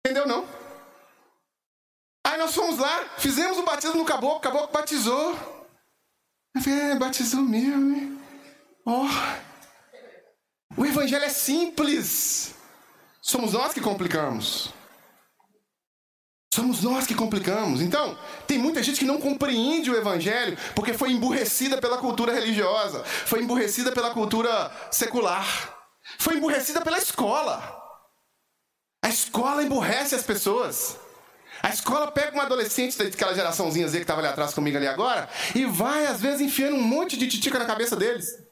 [0.04, 0.46] Entendeu não?
[2.26, 5.32] Aí nós fomos lá, fizemos o batismo no caboclo, o caboclo batizou.
[6.54, 8.15] Eu falei, é, batizou mesmo, né?
[8.88, 9.08] Oh,
[10.76, 12.54] o evangelho é simples.
[13.20, 14.72] Somos nós que complicamos.
[16.54, 17.82] Somos nós que complicamos.
[17.82, 23.02] Então, tem muita gente que não compreende o evangelho porque foi emburrecida pela cultura religiosa,
[23.04, 25.44] foi emburrecida pela cultura secular,
[26.20, 27.60] foi emburrecida pela escola.
[29.02, 30.96] A escola emburrece as pessoas.
[31.60, 35.28] A escola pega um adolescente daquela geraçãozinha Z que estava ali atrás comigo ali agora
[35.56, 38.45] e vai, às vezes, enfiando um monte de titica na cabeça deles.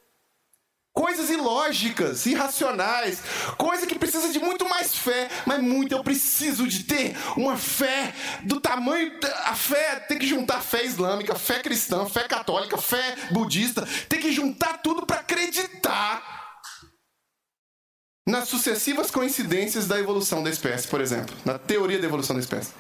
[0.95, 3.21] Coisas ilógicas, irracionais,
[3.59, 8.15] coisa que precisa de muito mais fé, mas muito eu preciso de ter uma fé
[8.45, 9.13] do tamanho.
[9.45, 14.31] A fé tem que juntar fé islâmica, fé cristã, fé católica, fé budista, tem que
[14.31, 16.23] juntar tudo para acreditar
[18.27, 22.73] nas sucessivas coincidências da evolução da espécie, por exemplo, na teoria da evolução da espécie.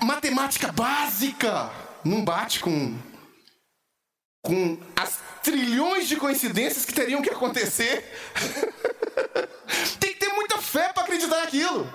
[0.00, 1.70] Matemática básica
[2.04, 2.96] não bate com
[4.44, 8.04] com as trilhões de coincidências que teriam que acontecer.
[9.98, 11.90] Tem que ter muita fé para acreditar naquilo.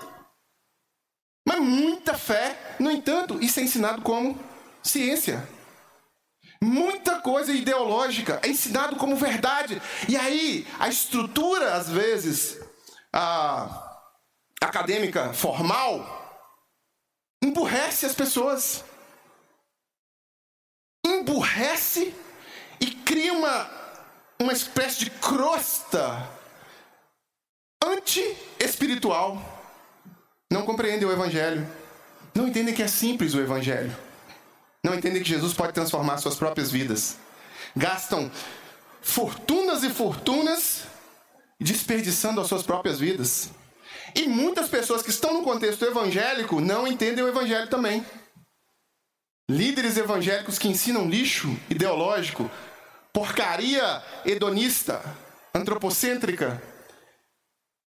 [1.46, 2.76] Mas muita fé.
[2.80, 4.36] No entanto, isso é ensinado como
[4.82, 5.48] ciência.
[6.60, 9.80] Muita coisa ideológica é ensinado como verdade.
[10.08, 12.58] E aí, a estrutura, às vezes,
[13.12, 14.00] a
[14.60, 16.50] acadêmica formal,
[17.40, 18.84] emburrece as pessoas.
[21.06, 22.12] Emburrece
[22.80, 23.70] e cria uma,
[24.40, 26.28] uma espécie de crosta
[27.82, 29.40] anti-espiritual.
[30.50, 31.66] Não compreendem o Evangelho.
[32.34, 33.96] Não entendem que é simples o Evangelho.
[34.82, 37.16] Não entendem que Jesus pode transformar suas próprias vidas.
[37.76, 38.30] Gastam
[39.00, 40.84] fortunas e fortunas
[41.60, 43.50] desperdiçando as suas próprias vidas.
[44.14, 48.04] E muitas pessoas que estão no contexto evangélico não entendem o Evangelho também.
[49.50, 52.50] Líderes evangélicos que ensinam lixo ideológico,
[53.12, 55.02] porcaria hedonista,
[55.54, 56.62] antropocêntrica,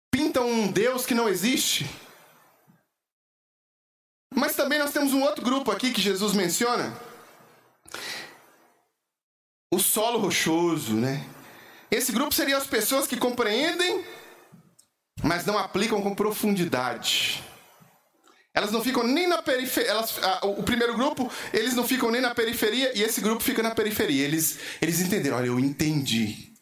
[0.10, 1.90] pintam um Deus que não existe.
[4.34, 6.98] Mas também nós temos um outro grupo aqui que Jesus menciona.
[9.74, 11.28] O solo rochoso, né?
[11.90, 14.06] Esse grupo seria as pessoas que compreendem,
[15.22, 17.44] mas não aplicam com profundidade.
[18.54, 19.94] Elas não ficam nem na periferia.
[20.44, 24.26] o primeiro grupo, eles não ficam nem na periferia e esse grupo fica na periferia.
[24.26, 26.54] Eles, eles entenderam, olha, eu entendi.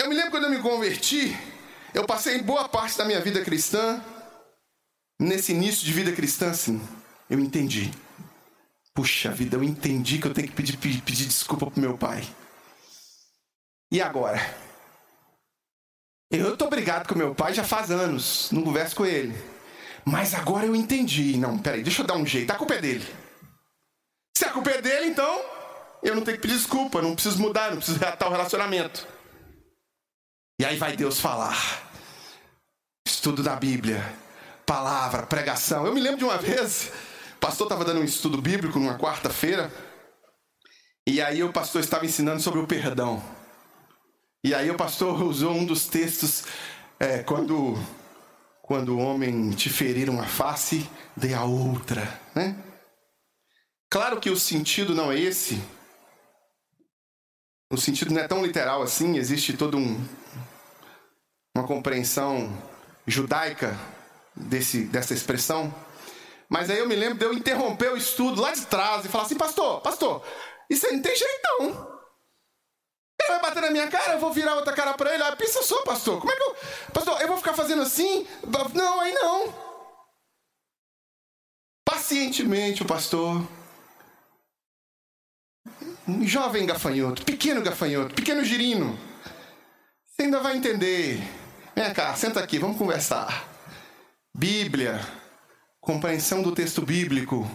[0.00, 1.36] Eu me lembro quando eu me converti,
[1.94, 4.02] eu passei boa parte da minha vida cristã,
[5.18, 6.80] nesse início de vida cristã, assim,
[7.30, 7.90] eu entendi.
[8.92, 12.26] Puxa vida, eu entendi que eu tenho que pedir, pedir, pedir desculpa pro meu pai.
[13.90, 14.38] E agora?
[16.30, 19.55] Eu tô brigado com meu pai já faz anos, não converso com ele.
[20.06, 21.36] Mas agora eu entendi.
[21.36, 22.50] Não, peraí, deixa eu dar um jeito.
[22.50, 23.06] A culpa é dele.
[24.36, 25.42] Se a culpa é dele, então
[26.02, 29.06] eu não tenho que pedir desculpa, não preciso mudar, não preciso reatar o relacionamento.
[30.60, 31.56] E aí vai Deus falar.
[33.06, 34.00] Estudo da Bíblia,
[34.64, 35.86] palavra, pregação.
[35.86, 36.92] Eu me lembro de uma vez,
[37.34, 39.72] o pastor estava dando um estudo bíblico numa quarta-feira,
[41.06, 43.22] e aí o pastor estava ensinando sobre o perdão.
[44.44, 46.44] E aí o pastor usou um dos textos
[47.00, 47.76] é, quando
[48.66, 52.02] quando o homem te ferir uma face, dê a outra,
[52.34, 52.56] né?
[53.88, 55.62] Claro que o sentido não é esse.
[57.70, 60.04] O sentido não é tão literal assim, existe toda um,
[61.54, 62.52] uma compreensão
[63.06, 63.78] judaica
[64.34, 65.72] desse, dessa expressão.
[66.48, 69.24] Mas aí eu me lembro de eu interromper o estudo lá de trás e falar
[69.24, 70.24] assim, pastor, pastor,
[70.68, 71.95] isso aí não tem jeito não.
[73.26, 75.22] Ele vai bater na minha cara, eu vou virar outra cara para ele.
[75.22, 76.20] Ah, pensa só, pastor.
[76.20, 76.56] Como é que eu.
[76.92, 78.26] Pastor, eu vou ficar fazendo assim?
[78.72, 79.52] Não, aí não.
[81.84, 83.42] Pacientemente, o pastor.
[86.06, 88.96] Um jovem gafanhoto, pequeno gafanhoto, pequeno girino.
[90.04, 91.20] Você ainda vai entender.
[91.74, 93.48] Vem cá, senta aqui, vamos conversar.
[94.32, 95.00] Bíblia,
[95.80, 97.50] compreensão do texto bíblico.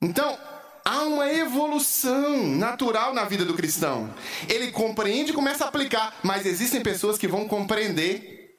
[0.00, 0.38] Então,
[0.84, 4.12] há uma evolução natural na vida do cristão.
[4.48, 8.58] Ele compreende e começa a aplicar, mas existem pessoas que vão compreender,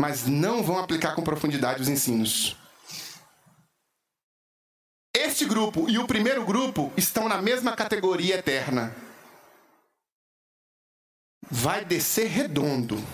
[0.00, 2.56] mas não vão aplicar com profundidade os ensinos.
[5.14, 8.94] Este grupo e o primeiro grupo estão na mesma categoria eterna.
[11.50, 13.04] Vai descer redondo.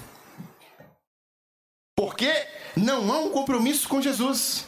[1.96, 2.30] Porque
[2.76, 4.65] não há um compromisso com Jesus.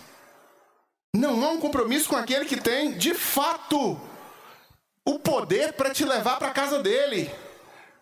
[1.15, 4.01] Não há um compromisso com aquele que tem, de fato,
[5.05, 7.31] o poder para te levar para a casa dele.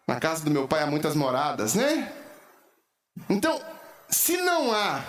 [0.07, 2.13] Na casa do meu pai há muitas moradas, né?
[3.29, 3.61] Então,
[4.09, 5.03] se não há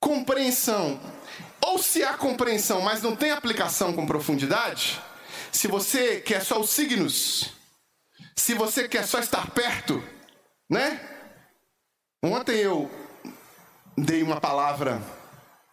[0.00, 1.00] compreensão,
[1.60, 5.00] ou se há compreensão, mas não tem aplicação com profundidade,
[5.52, 7.52] se você quer só os signos,
[8.36, 10.02] se você quer só estar perto,
[10.68, 11.00] né?
[12.22, 12.90] Ontem eu
[13.96, 15.00] dei uma palavra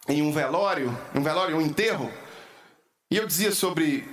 [0.08, 2.10] em um velório, um velório, um enterro,
[3.10, 4.08] e eu dizia sobre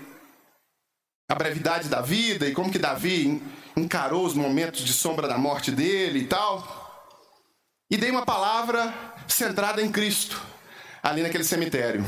[1.29, 3.41] a brevidade da vida e como que Davi
[3.75, 6.83] encarou os momentos de sombra da morte dele e tal.
[7.89, 8.93] E dei uma palavra
[9.27, 10.41] centrada em Cristo,
[11.01, 12.03] ali naquele cemitério.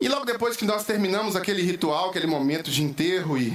[0.00, 3.52] E logo depois que nós terminamos aquele ritual, aquele momento de enterro e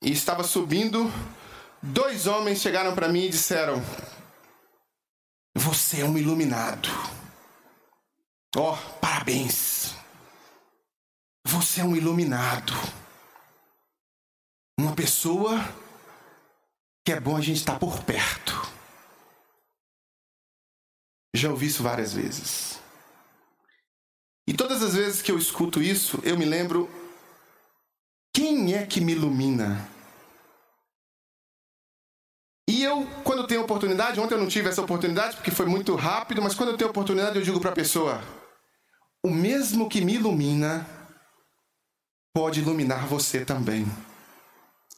[0.00, 1.12] e estava subindo,
[1.82, 3.82] dois homens chegaram para mim e disseram:
[5.58, 6.88] Você é um iluminado.
[8.56, 9.92] Ó, oh, parabéns.
[11.44, 12.72] Você é um iluminado.
[14.78, 15.58] Uma pessoa
[17.04, 18.54] que é bom a gente estar tá por perto.
[21.34, 22.78] Já ouvi isso várias vezes.
[24.46, 26.88] E todas as vezes que eu escuto isso, eu me lembro:
[28.32, 29.97] quem é que me ilumina?
[32.68, 36.42] E eu, quando tenho oportunidade, ontem eu não tive essa oportunidade porque foi muito rápido,
[36.42, 38.22] mas quando eu tenho oportunidade, eu digo para a pessoa:
[39.24, 40.86] o mesmo que me ilumina
[42.34, 43.86] pode iluminar você também.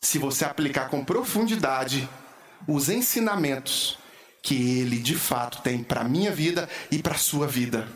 [0.02, 2.08] Se você aplicar com profundidade
[2.66, 4.00] os ensinamentos
[4.42, 7.86] que ele de fato tem para minha vida e para sua vida.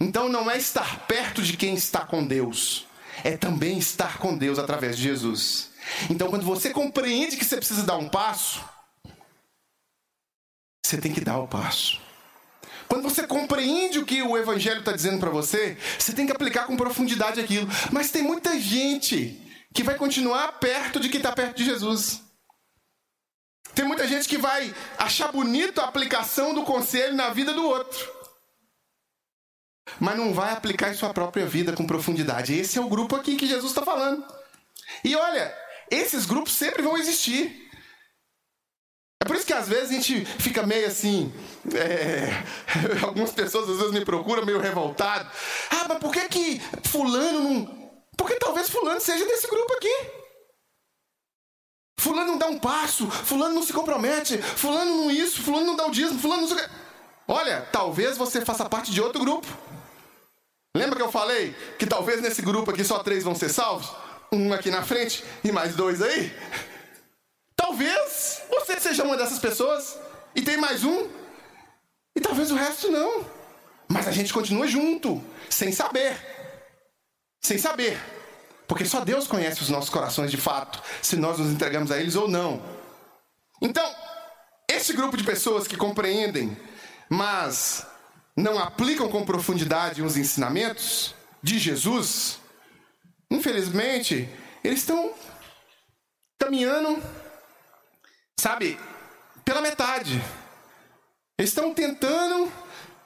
[0.00, 2.86] Então não é estar perto de quem está com Deus,
[3.22, 5.70] é também estar com Deus através de Jesus.
[6.10, 8.71] Então quando você compreende que você precisa dar um passo,
[10.92, 11.98] você tem que dar o passo.
[12.86, 16.66] Quando você compreende o que o Evangelho está dizendo para você, você tem que aplicar
[16.66, 17.66] com profundidade aquilo.
[17.90, 19.40] Mas tem muita gente
[19.72, 22.20] que vai continuar perto de quem está perto de Jesus.
[23.74, 28.22] Tem muita gente que vai achar bonito a aplicação do conselho na vida do outro
[30.00, 32.54] mas não vai aplicar em sua própria vida com profundidade.
[32.54, 34.24] Esse é o grupo aqui que Jesus está falando.
[35.04, 35.54] E olha,
[35.90, 37.61] esses grupos sempre vão existir.
[39.22, 41.32] É por isso que às vezes a gente fica meio assim.
[41.72, 42.42] É,
[43.06, 45.30] algumas pessoas às vezes me procuram meio revoltado.
[45.70, 47.92] Ah, mas por que que Fulano não.
[48.16, 49.94] Porque talvez Fulano seja desse grupo aqui.
[52.00, 55.86] Fulano não dá um passo, Fulano não se compromete, Fulano não isso, Fulano não dá
[55.86, 56.56] o dízimo, Fulano não.
[57.28, 59.46] Olha, talvez você faça parte de outro grupo.
[60.76, 63.88] Lembra que eu falei que talvez nesse grupo aqui só três vão ser salvos?
[64.32, 66.34] Um aqui na frente e mais dois aí?
[67.62, 69.96] Talvez você seja uma dessas pessoas
[70.34, 71.08] e tem mais um
[72.14, 73.24] e talvez o resto não.
[73.88, 76.16] Mas a gente continua junto, sem saber.
[77.40, 77.96] Sem saber.
[78.66, 82.16] Porque só Deus conhece os nossos corações de fato, se nós nos entregamos a eles
[82.16, 82.60] ou não.
[83.62, 83.88] Então,
[84.68, 86.56] esse grupo de pessoas que compreendem,
[87.08, 87.86] mas
[88.36, 92.40] não aplicam com profundidade os ensinamentos de Jesus,
[93.30, 94.28] infelizmente,
[94.64, 95.14] eles estão
[96.40, 97.00] caminhando,
[98.38, 98.78] sabe,
[99.44, 100.22] pela metade.
[101.38, 102.52] Eles estão tentando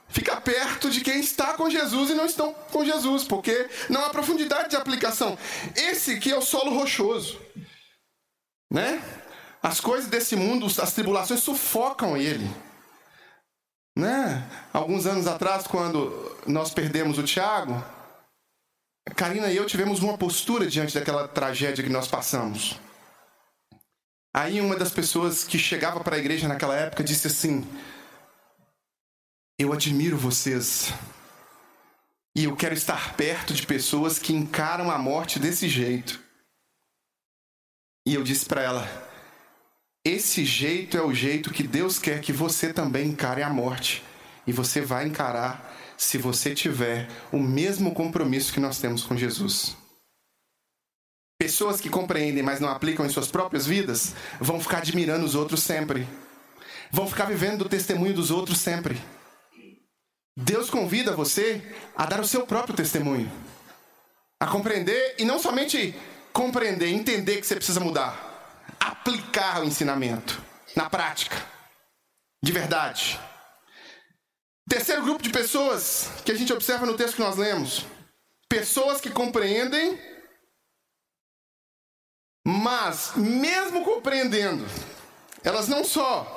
[0.08, 4.10] ficar perto de quem está com Jesus e não estão com Jesus, porque não há
[4.10, 5.38] profundidade de aplicação.
[5.74, 7.40] Esse aqui é o solo rochoso,
[8.70, 9.02] né?
[9.62, 12.48] As coisas desse mundo, as tribulações sufocam ele.
[13.98, 14.46] Né?
[14.72, 17.82] Alguns anos atrás, quando nós perdemos o Tiago,
[19.16, 22.78] Karina e eu tivemos uma postura diante daquela tragédia que nós passamos.
[24.36, 27.66] Aí uma das pessoas que chegava para a igreja naquela época disse assim:
[29.58, 30.92] Eu admiro vocês.
[32.36, 36.20] E eu quero estar perto de pessoas que encaram a morte desse jeito.
[38.06, 39.06] E eu disse para ela:
[40.04, 44.04] esse jeito é o jeito que Deus quer que você também encare a morte.
[44.46, 49.76] E você vai encarar se você tiver o mesmo compromisso que nós temos com Jesus.
[51.38, 55.62] Pessoas que compreendem, mas não aplicam em suas próprias vidas, vão ficar admirando os outros
[55.62, 56.08] sempre.
[56.90, 59.00] Vão ficar vivendo do testemunho dos outros sempre.
[60.36, 61.62] Deus convida você
[61.96, 63.30] a dar o seu próprio testemunho.
[64.40, 65.94] A compreender e não somente
[66.32, 68.26] compreender, entender que você precisa mudar
[69.06, 70.42] aplicar o ensinamento
[70.74, 71.36] na prática,
[72.42, 73.18] de verdade.
[74.68, 77.86] Terceiro grupo de pessoas que a gente observa no texto que nós lemos:
[78.48, 79.98] pessoas que compreendem,
[82.48, 84.64] mas, mesmo compreendendo,
[85.42, 86.32] elas não só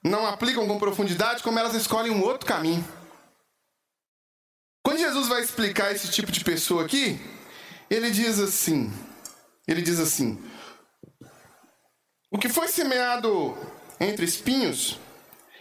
[0.00, 2.86] não aplicam com profundidade, como elas escolhem um outro caminho.
[4.80, 7.20] Quando Jesus vai explicar esse tipo de pessoa aqui,
[7.90, 8.92] ele diz assim:
[9.66, 10.40] ele diz assim:
[12.30, 13.58] o que foi semeado
[13.98, 15.00] entre espinhos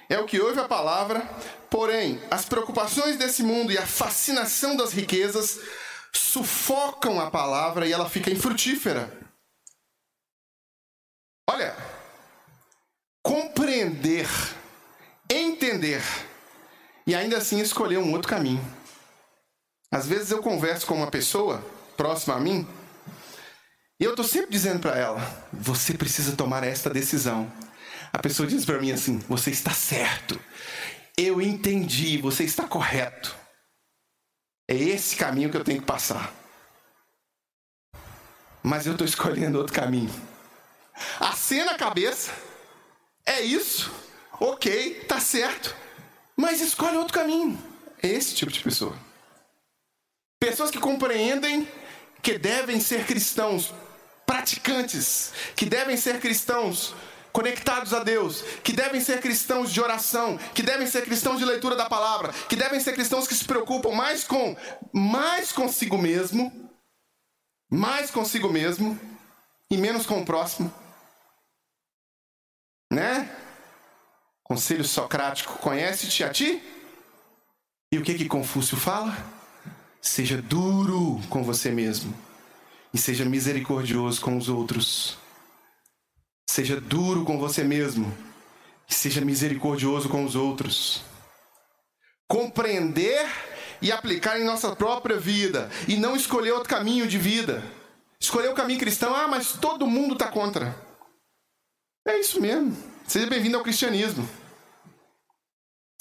[0.07, 1.28] é o que ouve a palavra,
[1.71, 5.59] porém, as preocupações desse mundo e a fascinação das riquezas
[6.13, 9.22] sufocam a palavra e ela fica infrutífera.
[11.50, 11.76] Olha,
[13.22, 14.28] compreender,
[15.30, 16.02] entender
[17.06, 18.64] e ainda assim escolher um outro caminho.
[19.91, 21.64] Às vezes eu converso com uma pessoa
[21.96, 22.68] próxima a mim
[24.00, 25.22] e eu tô sempre dizendo para ela:
[25.52, 27.52] você precisa tomar esta decisão.
[28.12, 30.39] A pessoa diz para mim assim: você está certo.
[31.18, 33.36] Eu entendi, você está correto.
[34.68, 36.34] É esse caminho que eu tenho que passar.
[38.64, 40.33] mas eu estou escolhendo outro caminho.
[41.20, 42.32] Acena a cabeça,
[43.26, 43.91] é isso,
[44.39, 45.76] ok, tá certo,
[46.36, 47.62] mas escolhe outro caminho.
[48.02, 48.98] É esse tipo de pessoa.
[50.39, 51.68] Pessoas que compreendem
[52.22, 53.74] que devem ser cristãos
[54.26, 56.94] praticantes, que devem ser cristãos
[57.32, 61.76] conectados a Deus, que devem ser cristãos de oração, que devem ser cristãos de leitura
[61.76, 64.56] da palavra, que devem ser cristãos que se preocupam mais com
[64.94, 66.52] mais consigo mesmo,
[67.70, 69.00] mais consigo mesmo
[69.70, 70.83] e menos com o próximo.
[72.94, 73.28] Né?
[74.44, 76.62] Conselho socrático, conhece-te a ti?
[77.91, 79.18] E o que que Confúcio fala?
[80.00, 82.14] Seja duro com você mesmo
[82.94, 85.18] e seja misericordioso com os outros.
[86.48, 88.16] Seja duro com você mesmo
[88.88, 91.04] e seja misericordioso com os outros.
[92.28, 93.28] Compreender
[93.82, 97.64] e aplicar em nossa própria vida e não escolher outro caminho de vida.
[98.20, 100.93] Escolher o caminho cristão, ah, mas todo mundo está contra.
[102.06, 102.76] É isso mesmo.
[103.08, 104.28] Seja bem-vindo ao cristianismo.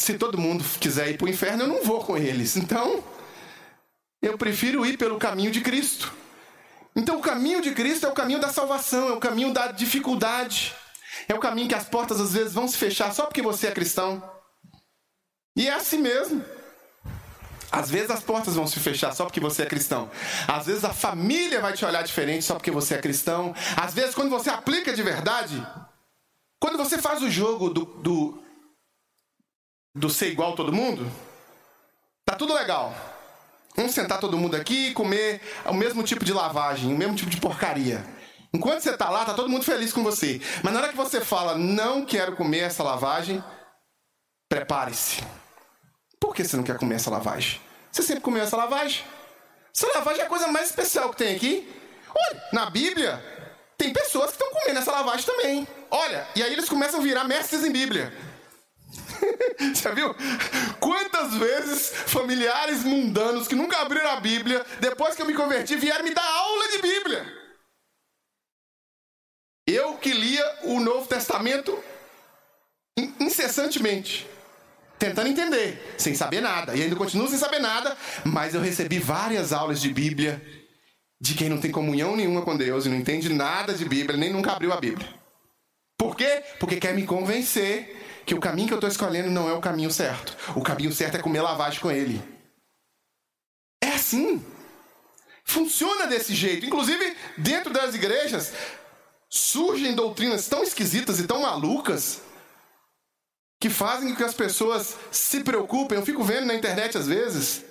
[0.01, 2.57] Se todo mundo quiser ir para o inferno, eu não vou com eles.
[2.57, 3.05] Então,
[4.21, 6.13] eu prefiro ir pelo caminho de Cristo.
[6.97, 10.75] Então, o caminho de Cristo é o caminho da salvação, é o caminho da dificuldade.
[11.29, 13.71] É o caminho que as portas às vezes vão se fechar só porque você é
[13.71, 14.23] cristão.
[15.57, 16.45] E é assim mesmo.
[17.71, 20.11] Às vezes as portas vão se fechar só porque você é cristão.
[20.47, 23.55] Às vezes a família vai te olhar diferente só porque você é cristão.
[23.77, 25.67] Às vezes, quando você aplica de verdade,
[26.63, 28.41] quando você faz o jogo do, do,
[29.93, 31.11] do ser igual a todo mundo,
[32.25, 32.95] tá tudo legal.
[33.75, 37.29] Vamos sentar todo mundo aqui e comer o mesmo tipo de lavagem, o mesmo tipo
[37.29, 38.07] de porcaria.
[38.55, 40.41] Enquanto você está lá, tá todo mundo feliz com você.
[40.63, 43.43] Mas na hora que você fala, não quero comer essa lavagem,
[44.49, 45.21] prepare-se.
[46.21, 47.61] Por que você não quer comer essa lavagem?
[47.91, 49.05] Você sempre comeu essa lavagem?
[49.75, 51.69] Essa lavagem é a coisa mais especial que tem aqui.
[52.15, 53.21] Olha, na Bíblia,
[53.77, 55.82] tem pessoas que estão comendo essa lavagem também.
[55.95, 58.11] Olha, e aí eles começam a virar mestres em Bíblia.
[59.77, 60.15] Já viu?
[60.81, 66.03] Quantas vezes familiares mundanos que nunca abriram a Bíblia, depois que eu me converti, vieram
[66.03, 67.43] me dar aula de Bíblia?
[69.67, 71.79] Eu que lia o Novo Testamento
[73.21, 74.27] incessantemente,
[74.99, 79.53] tentando entender, sem saber nada, e ainda continuo sem saber nada, mas eu recebi várias
[79.53, 80.43] aulas de Bíblia
[81.21, 84.33] de quem não tem comunhão nenhuma com Deus e não entende nada de Bíblia, nem
[84.33, 85.22] nunca abriu a Bíblia.
[86.03, 86.43] Por quê?
[86.59, 89.89] Porque quer me convencer que o caminho que eu estou escolhendo não é o caminho
[89.89, 90.37] certo.
[90.57, 92.21] O caminho certo é comer lavagem com ele.
[93.81, 94.45] É assim.
[95.45, 96.67] Funciona desse jeito.
[96.67, 98.53] Inclusive, dentro das igrejas,
[99.31, 102.21] surgem doutrinas tão esquisitas e tão malucas
[103.61, 105.99] que fazem com que as pessoas se preocupem.
[105.99, 107.65] Eu fico vendo na internet às vezes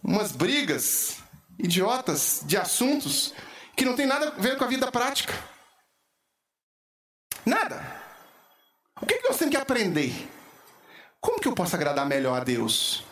[0.00, 1.16] umas brigas
[1.58, 3.34] idiotas de assuntos
[3.74, 5.57] que não tem nada a ver com a vida prática.
[7.48, 7.80] Nada.
[9.00, 10.12] O que, que você tem que aprender?
[11.18, 13.02] Como que eu posso agradar melhor a Deus?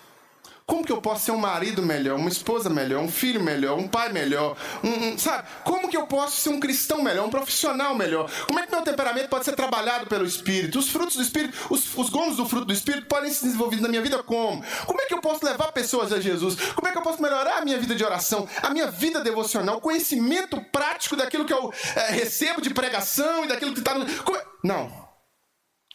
[0.67, 3.87] Como que eu posso ser um marido melhor, uma esposa melhor, um filho melhor, um
[3.87, 5.47] pai melhor, um, um, sabe?
[5.63, 8.29] Como que eu posso ser um cristão melhor, um profissional melhor?
[8.49, 10.81] Como é que meu temperamento pode ser trabalhado pelo Espírito?
[10.81, 13.89] Os frutos do Espírito, os, os gomos do fruto do Espírito podem ser desenvolvidos na
[13.89, 14.65] minha vida como?
[14.87, 16.57] Como é que eu posso levar pessoas a Jesus?
[16.75, 19.81] Como é que eu posso melhorar a minha vida de oração, a minha vida devocional,
[19.81, 24.05] conhecimento prático daquilo que eu é, recebo de pregação e daquilo que está no...
[24.25, 24.37] Como...
[24.37, 24.45] É?
[24.65, 24.91] Não.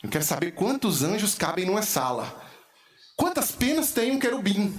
[0.01, 2.51] Eu quero saber quantos anjos cabem numa sala.
[3.22, 4.76] Quantas penas tem um querubim?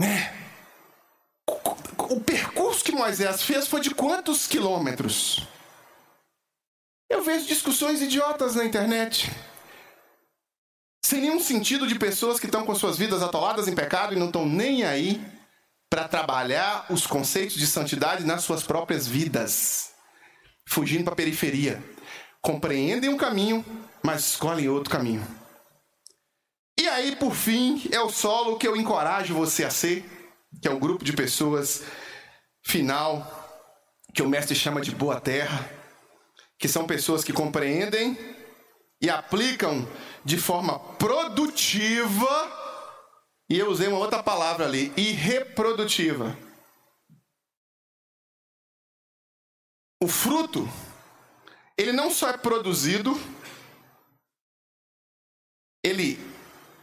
[0.00, 0.32] Né?
[2.08, 5.46] O percurso que Moisés fez foi de quantos quilômetros?
[7.10, 9.30] Eu vejo discussões idiotas na internet.
[11.04, 14.28] Sem nenhum sentido de pessoas que estão com suas vidas atoladas em pecado e não
[14.28, 15.22] estão nem aí
[15.90, 19.90] para trabalhar os conceitos de santidade nas suas próprias vidas,
[20.66, 21.84] fugindo para a periferia
[22.40, 23.64] compreendem um caminho,
[24.02, 25.45] mas escolhem outro caminho.
[26.78, 30.04] E aí, por fim, é o solo que eu encorajo você a ser,
[30.60, 31.82] que é um grupo de pessoas
[32.64, 33.24] final,
[34.14, 35.70] que o mestre chama de boa terra,
[36.58, 38.16] que são pessoas que compreendem
[39.00, 39.88] e aplicam
[40.24, 42.52] de forma produtiva,
[43.48, 46.36] e eu usei uma outra palavra ali, irreprodutiva.
[50.02, 50.68] O fruto
[51.78, 53.14] ele não só é produzido,
[55.84, 56.18] ele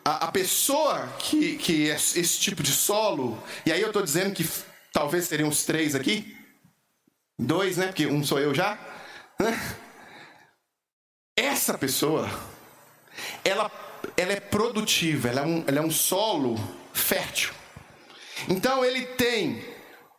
[0.04, 4.48] a, pessoa que, que é esse tipo de solo, e aí eu estou dizendo que
[4.92, 6.38] talvez seriam os três aqui,
[7.40, 7.88] dois, né?
[7.88, 8.78] Porque um sou eu já.
[9.40, 9.78] Né?
[11.38, 12.30] Essa pessoa,
[13.44, 13.72] ela,
[14.18, 16.56] ela é produtiva, ela é, um, ela é um solo
[16.94, 17.54] fértil.
[18.50, 19.64] Então ele tem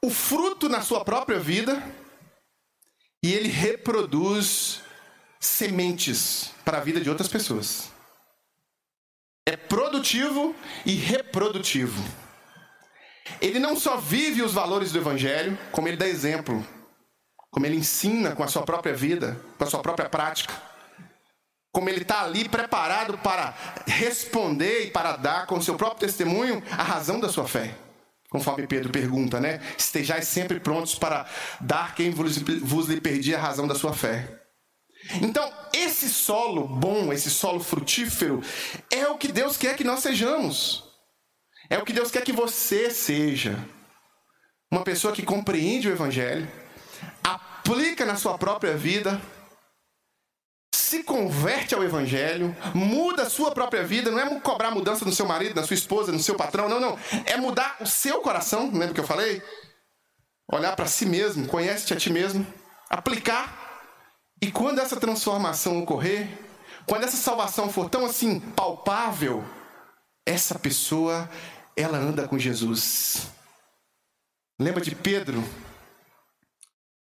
[0.03, 1.83] o fruto na sua própria vida
[3.23, 4.81] e ele reproduz
[5.39, 7.94] sementes para a vida de outras pessoas.
[9.47, 10.55] É produtivo
[10.87, 12.03] e reprodutivo.
[13.41, 16.67] Ele não só vive os valores do Evangelho, como ele dá exemplo,
[17.51, 20.55] como ele ensina com a sua própria vida, com a sua própria prática,
[21.73, 23.55] como ele está ali preparado para
[23.87, 27.75] responder e para dar com o seu próprio testemunho a razão da sua fé.
[28.31, 29.61] Conforme Pedro pergunta, né?
[29.79, 31.27] Estejais sempre prontos para
[31.61, 34.44] dar quem vos, lhe perdia a razão da sua fé.
[35.21, 38.43] Então, esse solo bom, esse solo frutífero,
[38.91, 40.85] é o que Deus quer que nós sejamos.
[41.69, 43.59] É o que Deus quer que você seja.
[44.71, 46.51] Uma pessoa que compreende o Evangelho,
[47.23, 49.21] aplica na sua própria vida,
[50.75, 55.27] se converte ao Evangelho, muda a sua própria vida, não é cobrar mudança no seu
[55.27, 56.99] marido, na sua esposa, no seu patrão, não, não.
[57.25, 59.43] É mudar o seu coração, lembra que eu falei?
[60.53, 62.47] Olhar para si mesmo, conhece-te a ti mesmo,
[62.91, 63.64] aplicar.
[64.45, 66.29] E quando essa transformação ocorrer,
[66.85, 69.43] quando essa salvação for tão assim palpável,
[70.27, 71.31] essa pessoa
[71.75, 73.29] ela anda com Jesus.
[74.61, 75.43] Lembra de Pedro?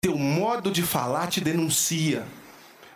[0.01, 2.25] Teu modo de falar te denuncia.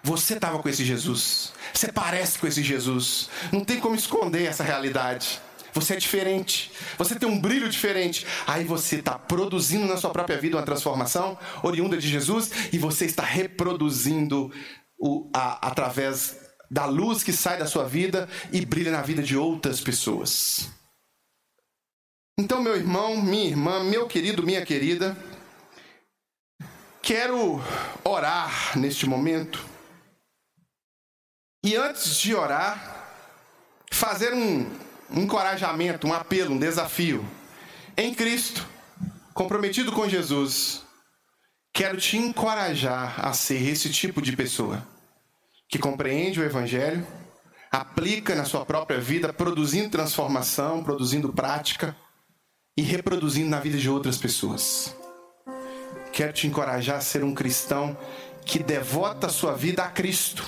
[0.02, 1.52] Você estava com esse Jesus.
[1.74, 3.30] Você parece com esse Jesus.
[3.52, 5.42] Não tem como esconder essa realidade.
[5.74, 6.72] Você é diferente.
[6.98, 8.26] Você tem um brilho diferente.
[8.46, 13.06] Aí você está produzindo na sua própria vida uma transformação oriunda de Jesus e você
[13.06, 14.52] está reproduzindo
[14.98, 16.38] o, a, através
[16.70, 20.70] da luz que sai da sua vida e brilha na vida de outras pessoas.
[22.40, 25.18] Então, meu irmão, minha irmã, meu querido, minha querida,
[27.02, 27.60] quero
[28.04, 29.66] orar neste momento.
[31.64, 33.08] E antes de orar,
[33.92, 34.70] fazer um,
[35.10, 37.26] um encorajamento, um apelo, um desafio.
[37.96, 38.68] Em Cristo,
[39.34, 40.84] comprometido com Jesus,
[41.74, 44.86] quero te encorajar a ser esse tipo de pessoa
[45.70, 47.06] que compreende o Evangelho,
[47.72, 51.96] aplica na sua própria vida, produzindo transformação, produzindo prática
[52.78, 54.96] e reproduzindo na vida de outras pessoas.
[56.14, 57.98] Quero te encorajar a ser um cristão
[58.46, 60.46] que devota a sua vida a Cristo.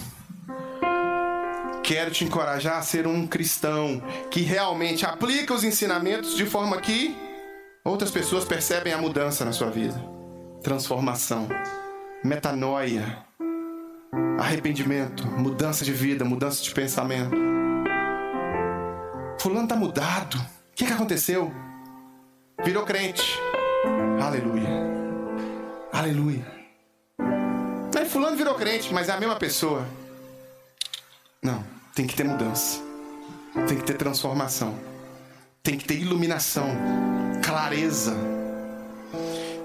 [1.89, 7.17] Quero te encorajar a ser um cristão que realmente aplica os ensinamentos de forma que
[7.83, 9.99] outras pessoas percebem a mudança na sua vida.
[10.61, 11.49] Transformação,
[12.23, 13.25] metanoia,
[14.39, 17.35] arrependimento, mudança de vida, mudança de pensamento.
[19.39, 20.35] Fulano tá mudado.
[20.37, 21.51] O que, que aconteceu?
[22.63, 23.39] Virou crente.
[24.23, 24.69] Aleluia.
[25.91, 26.45] Aleluia.
[27.97, 29.87] Aí fulano virou crente, mas é a mesma pessoa.
[31.41, 31.63] Não,
[31.99, 32.81] tem que ter mudança.
[33.67, 34.73] Tem que ter transformação.
[35.61, 36.65] Tem que ter iluminação,
[37.43, 38.15] clareza.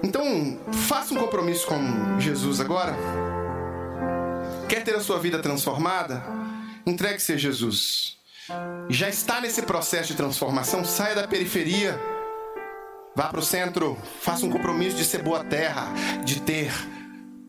[0.03, 2.93] Então, faça um compromisso com Jesus agora.
[4.67, 6.21] Quer ter a sua vida transformada?
[6.85, 8.17] Entregue-se a Jesus.
[8.89, 11.97] Já está nesse processo de transformação, saia da periferia
[13.15, 15.87] Vá para o centro, faça um compromisso de ser boa terra,
[16.25, 16.69] de ter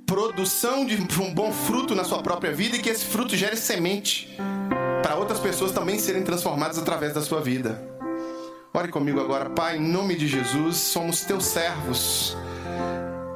[0.07, 4.29] produção de um bom fruto na sua própria vida e que esse fruto gere semente
[5.07, 7.81] para outras pessoas também serem transformadas através da sua vida.
[8.75, 12.37] Ore comigo agora, Pai, em nome de Jesus, somos teus servos.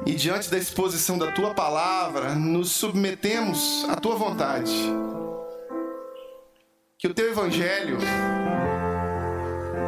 [0.05, 4.73] E diante da exposição da tua palavra, nos submetemos à tua vontade.
[6.99, 7.99] Que o teu evangelho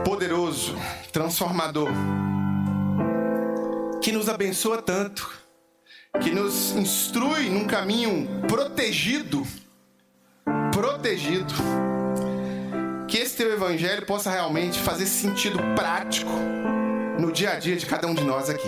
[0.05, 0.77] poderoso,
[1.11, 1.89] transformador,
[4.01, 5.29] que nos abençoa tanto,
[6.21, 9.45] que nos instrui num caminho protegido,
[10.84, 11.53] protegido.
[13.07, 16.31] Que esse teu evangelho possa realmente fazer sentido prático
[17.17, 18.67] no dia a dia de cada um de nós aqui.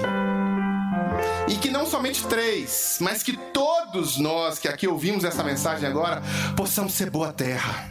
[1.49, 6.21] E que não somente três, mas que todos nós que aqui ouvimos essa mensagem agora
[6.55, 7.85] possamos ser boa terra,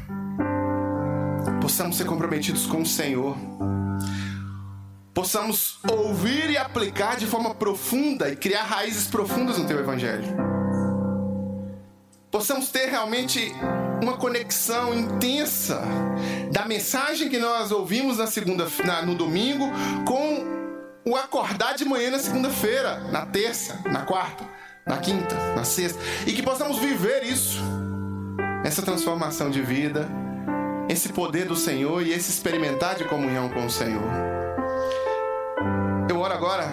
[1.60, 3.36] possamos ser comprometidos com o Senhor
[5.12, 10.26] possamos ouvir e aplicar de forma profunda e criar raízes profundas no teu evangelho.
[12.32, 13.54] Possamos ter realmente
[14.04, 15.82] uma conexão intensa
[16.52, 19.64] da mensagem que nós ouvimos na segunda, na, no domingo
[20.04, 20.44] com
[21.06, 24.44] o acordar de manhã na segunda-feira, na terça, na quarta,
[24.86, 27.60] na quinta, na sexta, e que possamos viver isso,
[28.62, 30.06] essa transformação de vida,
[30.88, 34.02] esse poder do Senhor e esse experimentar de comunhão com o Senhor.
[36.10, 36.72] Eu oro agora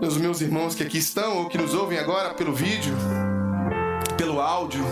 [0.00, 2.94] os meus irmãos que aqui estão ou que nos ouvem agora pelo vídeo,
[4.16, 4.84] pelo áudio.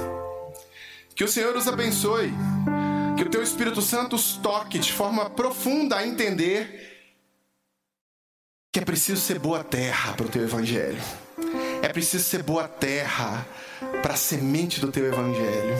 [1.15, 2.33] Que o Senhor os abençoe.
[3.17, 6.91] Que o teu Espírito Santo os toque de forma profunda a entender
[8.73, 11.01] que é preciso ser boa terra para o teu evangelho.
[11.83, 13.47] É preciso ser boa terra
[14.03, 15.77] para a semente do teu evangelho.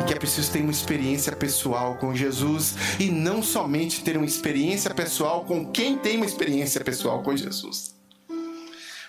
[0.00, 4.24] E que é preciso ter uma experiência pessoal com Jesus e não somente ter uma
[4.24, 7.94] experiência pessoal com quem tem uma experiência pessoal com Jesus.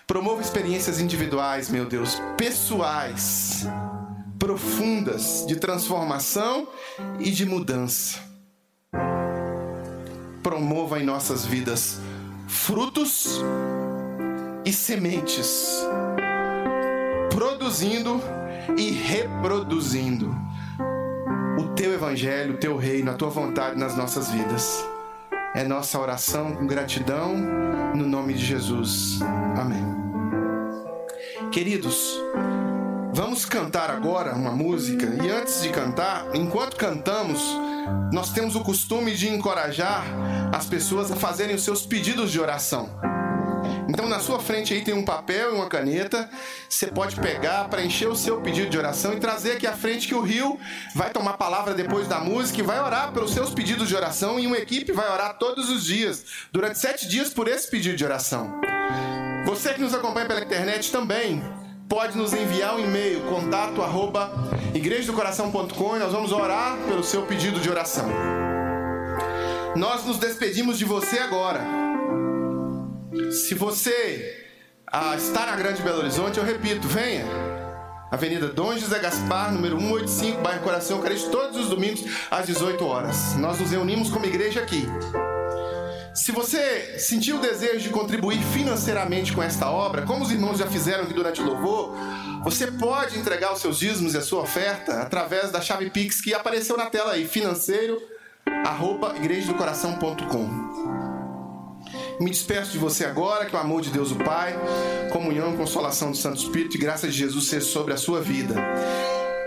[0.06, 3.66] Promova experiências individuais, meu Deus, pessoais,
[4.44, 6.68] profundas, de transformação
[7.18, 8.20] e de mudança.
[10.44, 12.02] Promova em nossas vidas
[12.46, 13.42] frutos
[14.66, 15.82] e sementes,
[17.30, 18.20] produzindo
[18.78, 20.36] e reproduzindo
[21.58, 24.86] o teu evangelho, o teu reino, a tua vontade nas nossas vidas.
[25.56, 27.34] É nossa oração com gratidão
[27.96, 29.22] no nome de Jesus.
[29.58, 29.86] Amém.
[31.50, 32.20] Queridos,
[33.14, 37.42] vamos cantar agora uma música e antes de cantar, enquanto cantamos,
[38.12, 40.04] nós temos o costume de encorajar
[40.52, 42.90] as pessoas a fazerem os seus pedidos de oração.
[43.88, 46.30] Então na sua frente aí tem um papel e uma caneta.
[46.68, 50.16] Você pode pegar, preencher o seu pedido de oração e trazer aqui à frente que
[50.16, 50.60] o Rio
[50.96, 54.48] vai tomar palavra depois da música e vai orar pelos seus pedidos de oração e
[54.48, 58.60] uma equipe vai orar todos os dias, durante sete dias por esse pedido de oração.
[59.46, 61.63] Você que nos acompanha pela internet também
[61.94, 64.32] pode nos enviar um e-mail, contato arroba
[64.74, 68.10] igrejadocoração.com e nós vamos orar pelo seu pedido de oração.
[69.76, 71.62] Nós nos despedimos de você agora.
[73.32, 74.44] Se você
[74.88, 77.26] ah, está na Grande Belo Horizonte, eu repito, venha.
[78.10, 83.36] Avenida Dom José Gaspar, número 185, bairro Coração Carente, todos os domingos às 18 horas.
[83.36, 84.88] Nós nos reunimos como igreja aqui.
[86.14, 90.68] Se você sentiu o desejo de contribuir financeiramente com esta obra, como os irmãos já
[90.68, 91.96] fizeram aqui durante o louvor,
[92.44, 96.32] você pode entregar os seus dízimos e a sua oferta através da chave Pix que
[96.32, 98.00] apareceu na tela aí, financeiro,
[98.64, 99.16] arroba.
[102.20, 104.56] Me despeço de você agora, que o amor de Deus o Pai,
[105.12, 108.54] comunhão consolação do Santo Espírito e graça de Jesus seja sobre a sua vida.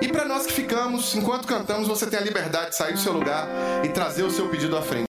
[0.03, 3.13] E para nós que ficamos, enquanto cantamos, você tem a liberdade de sair do seu
[3.13, 3.47] lugar
[3.85, 5.07] e trazer o seu pedido à frente.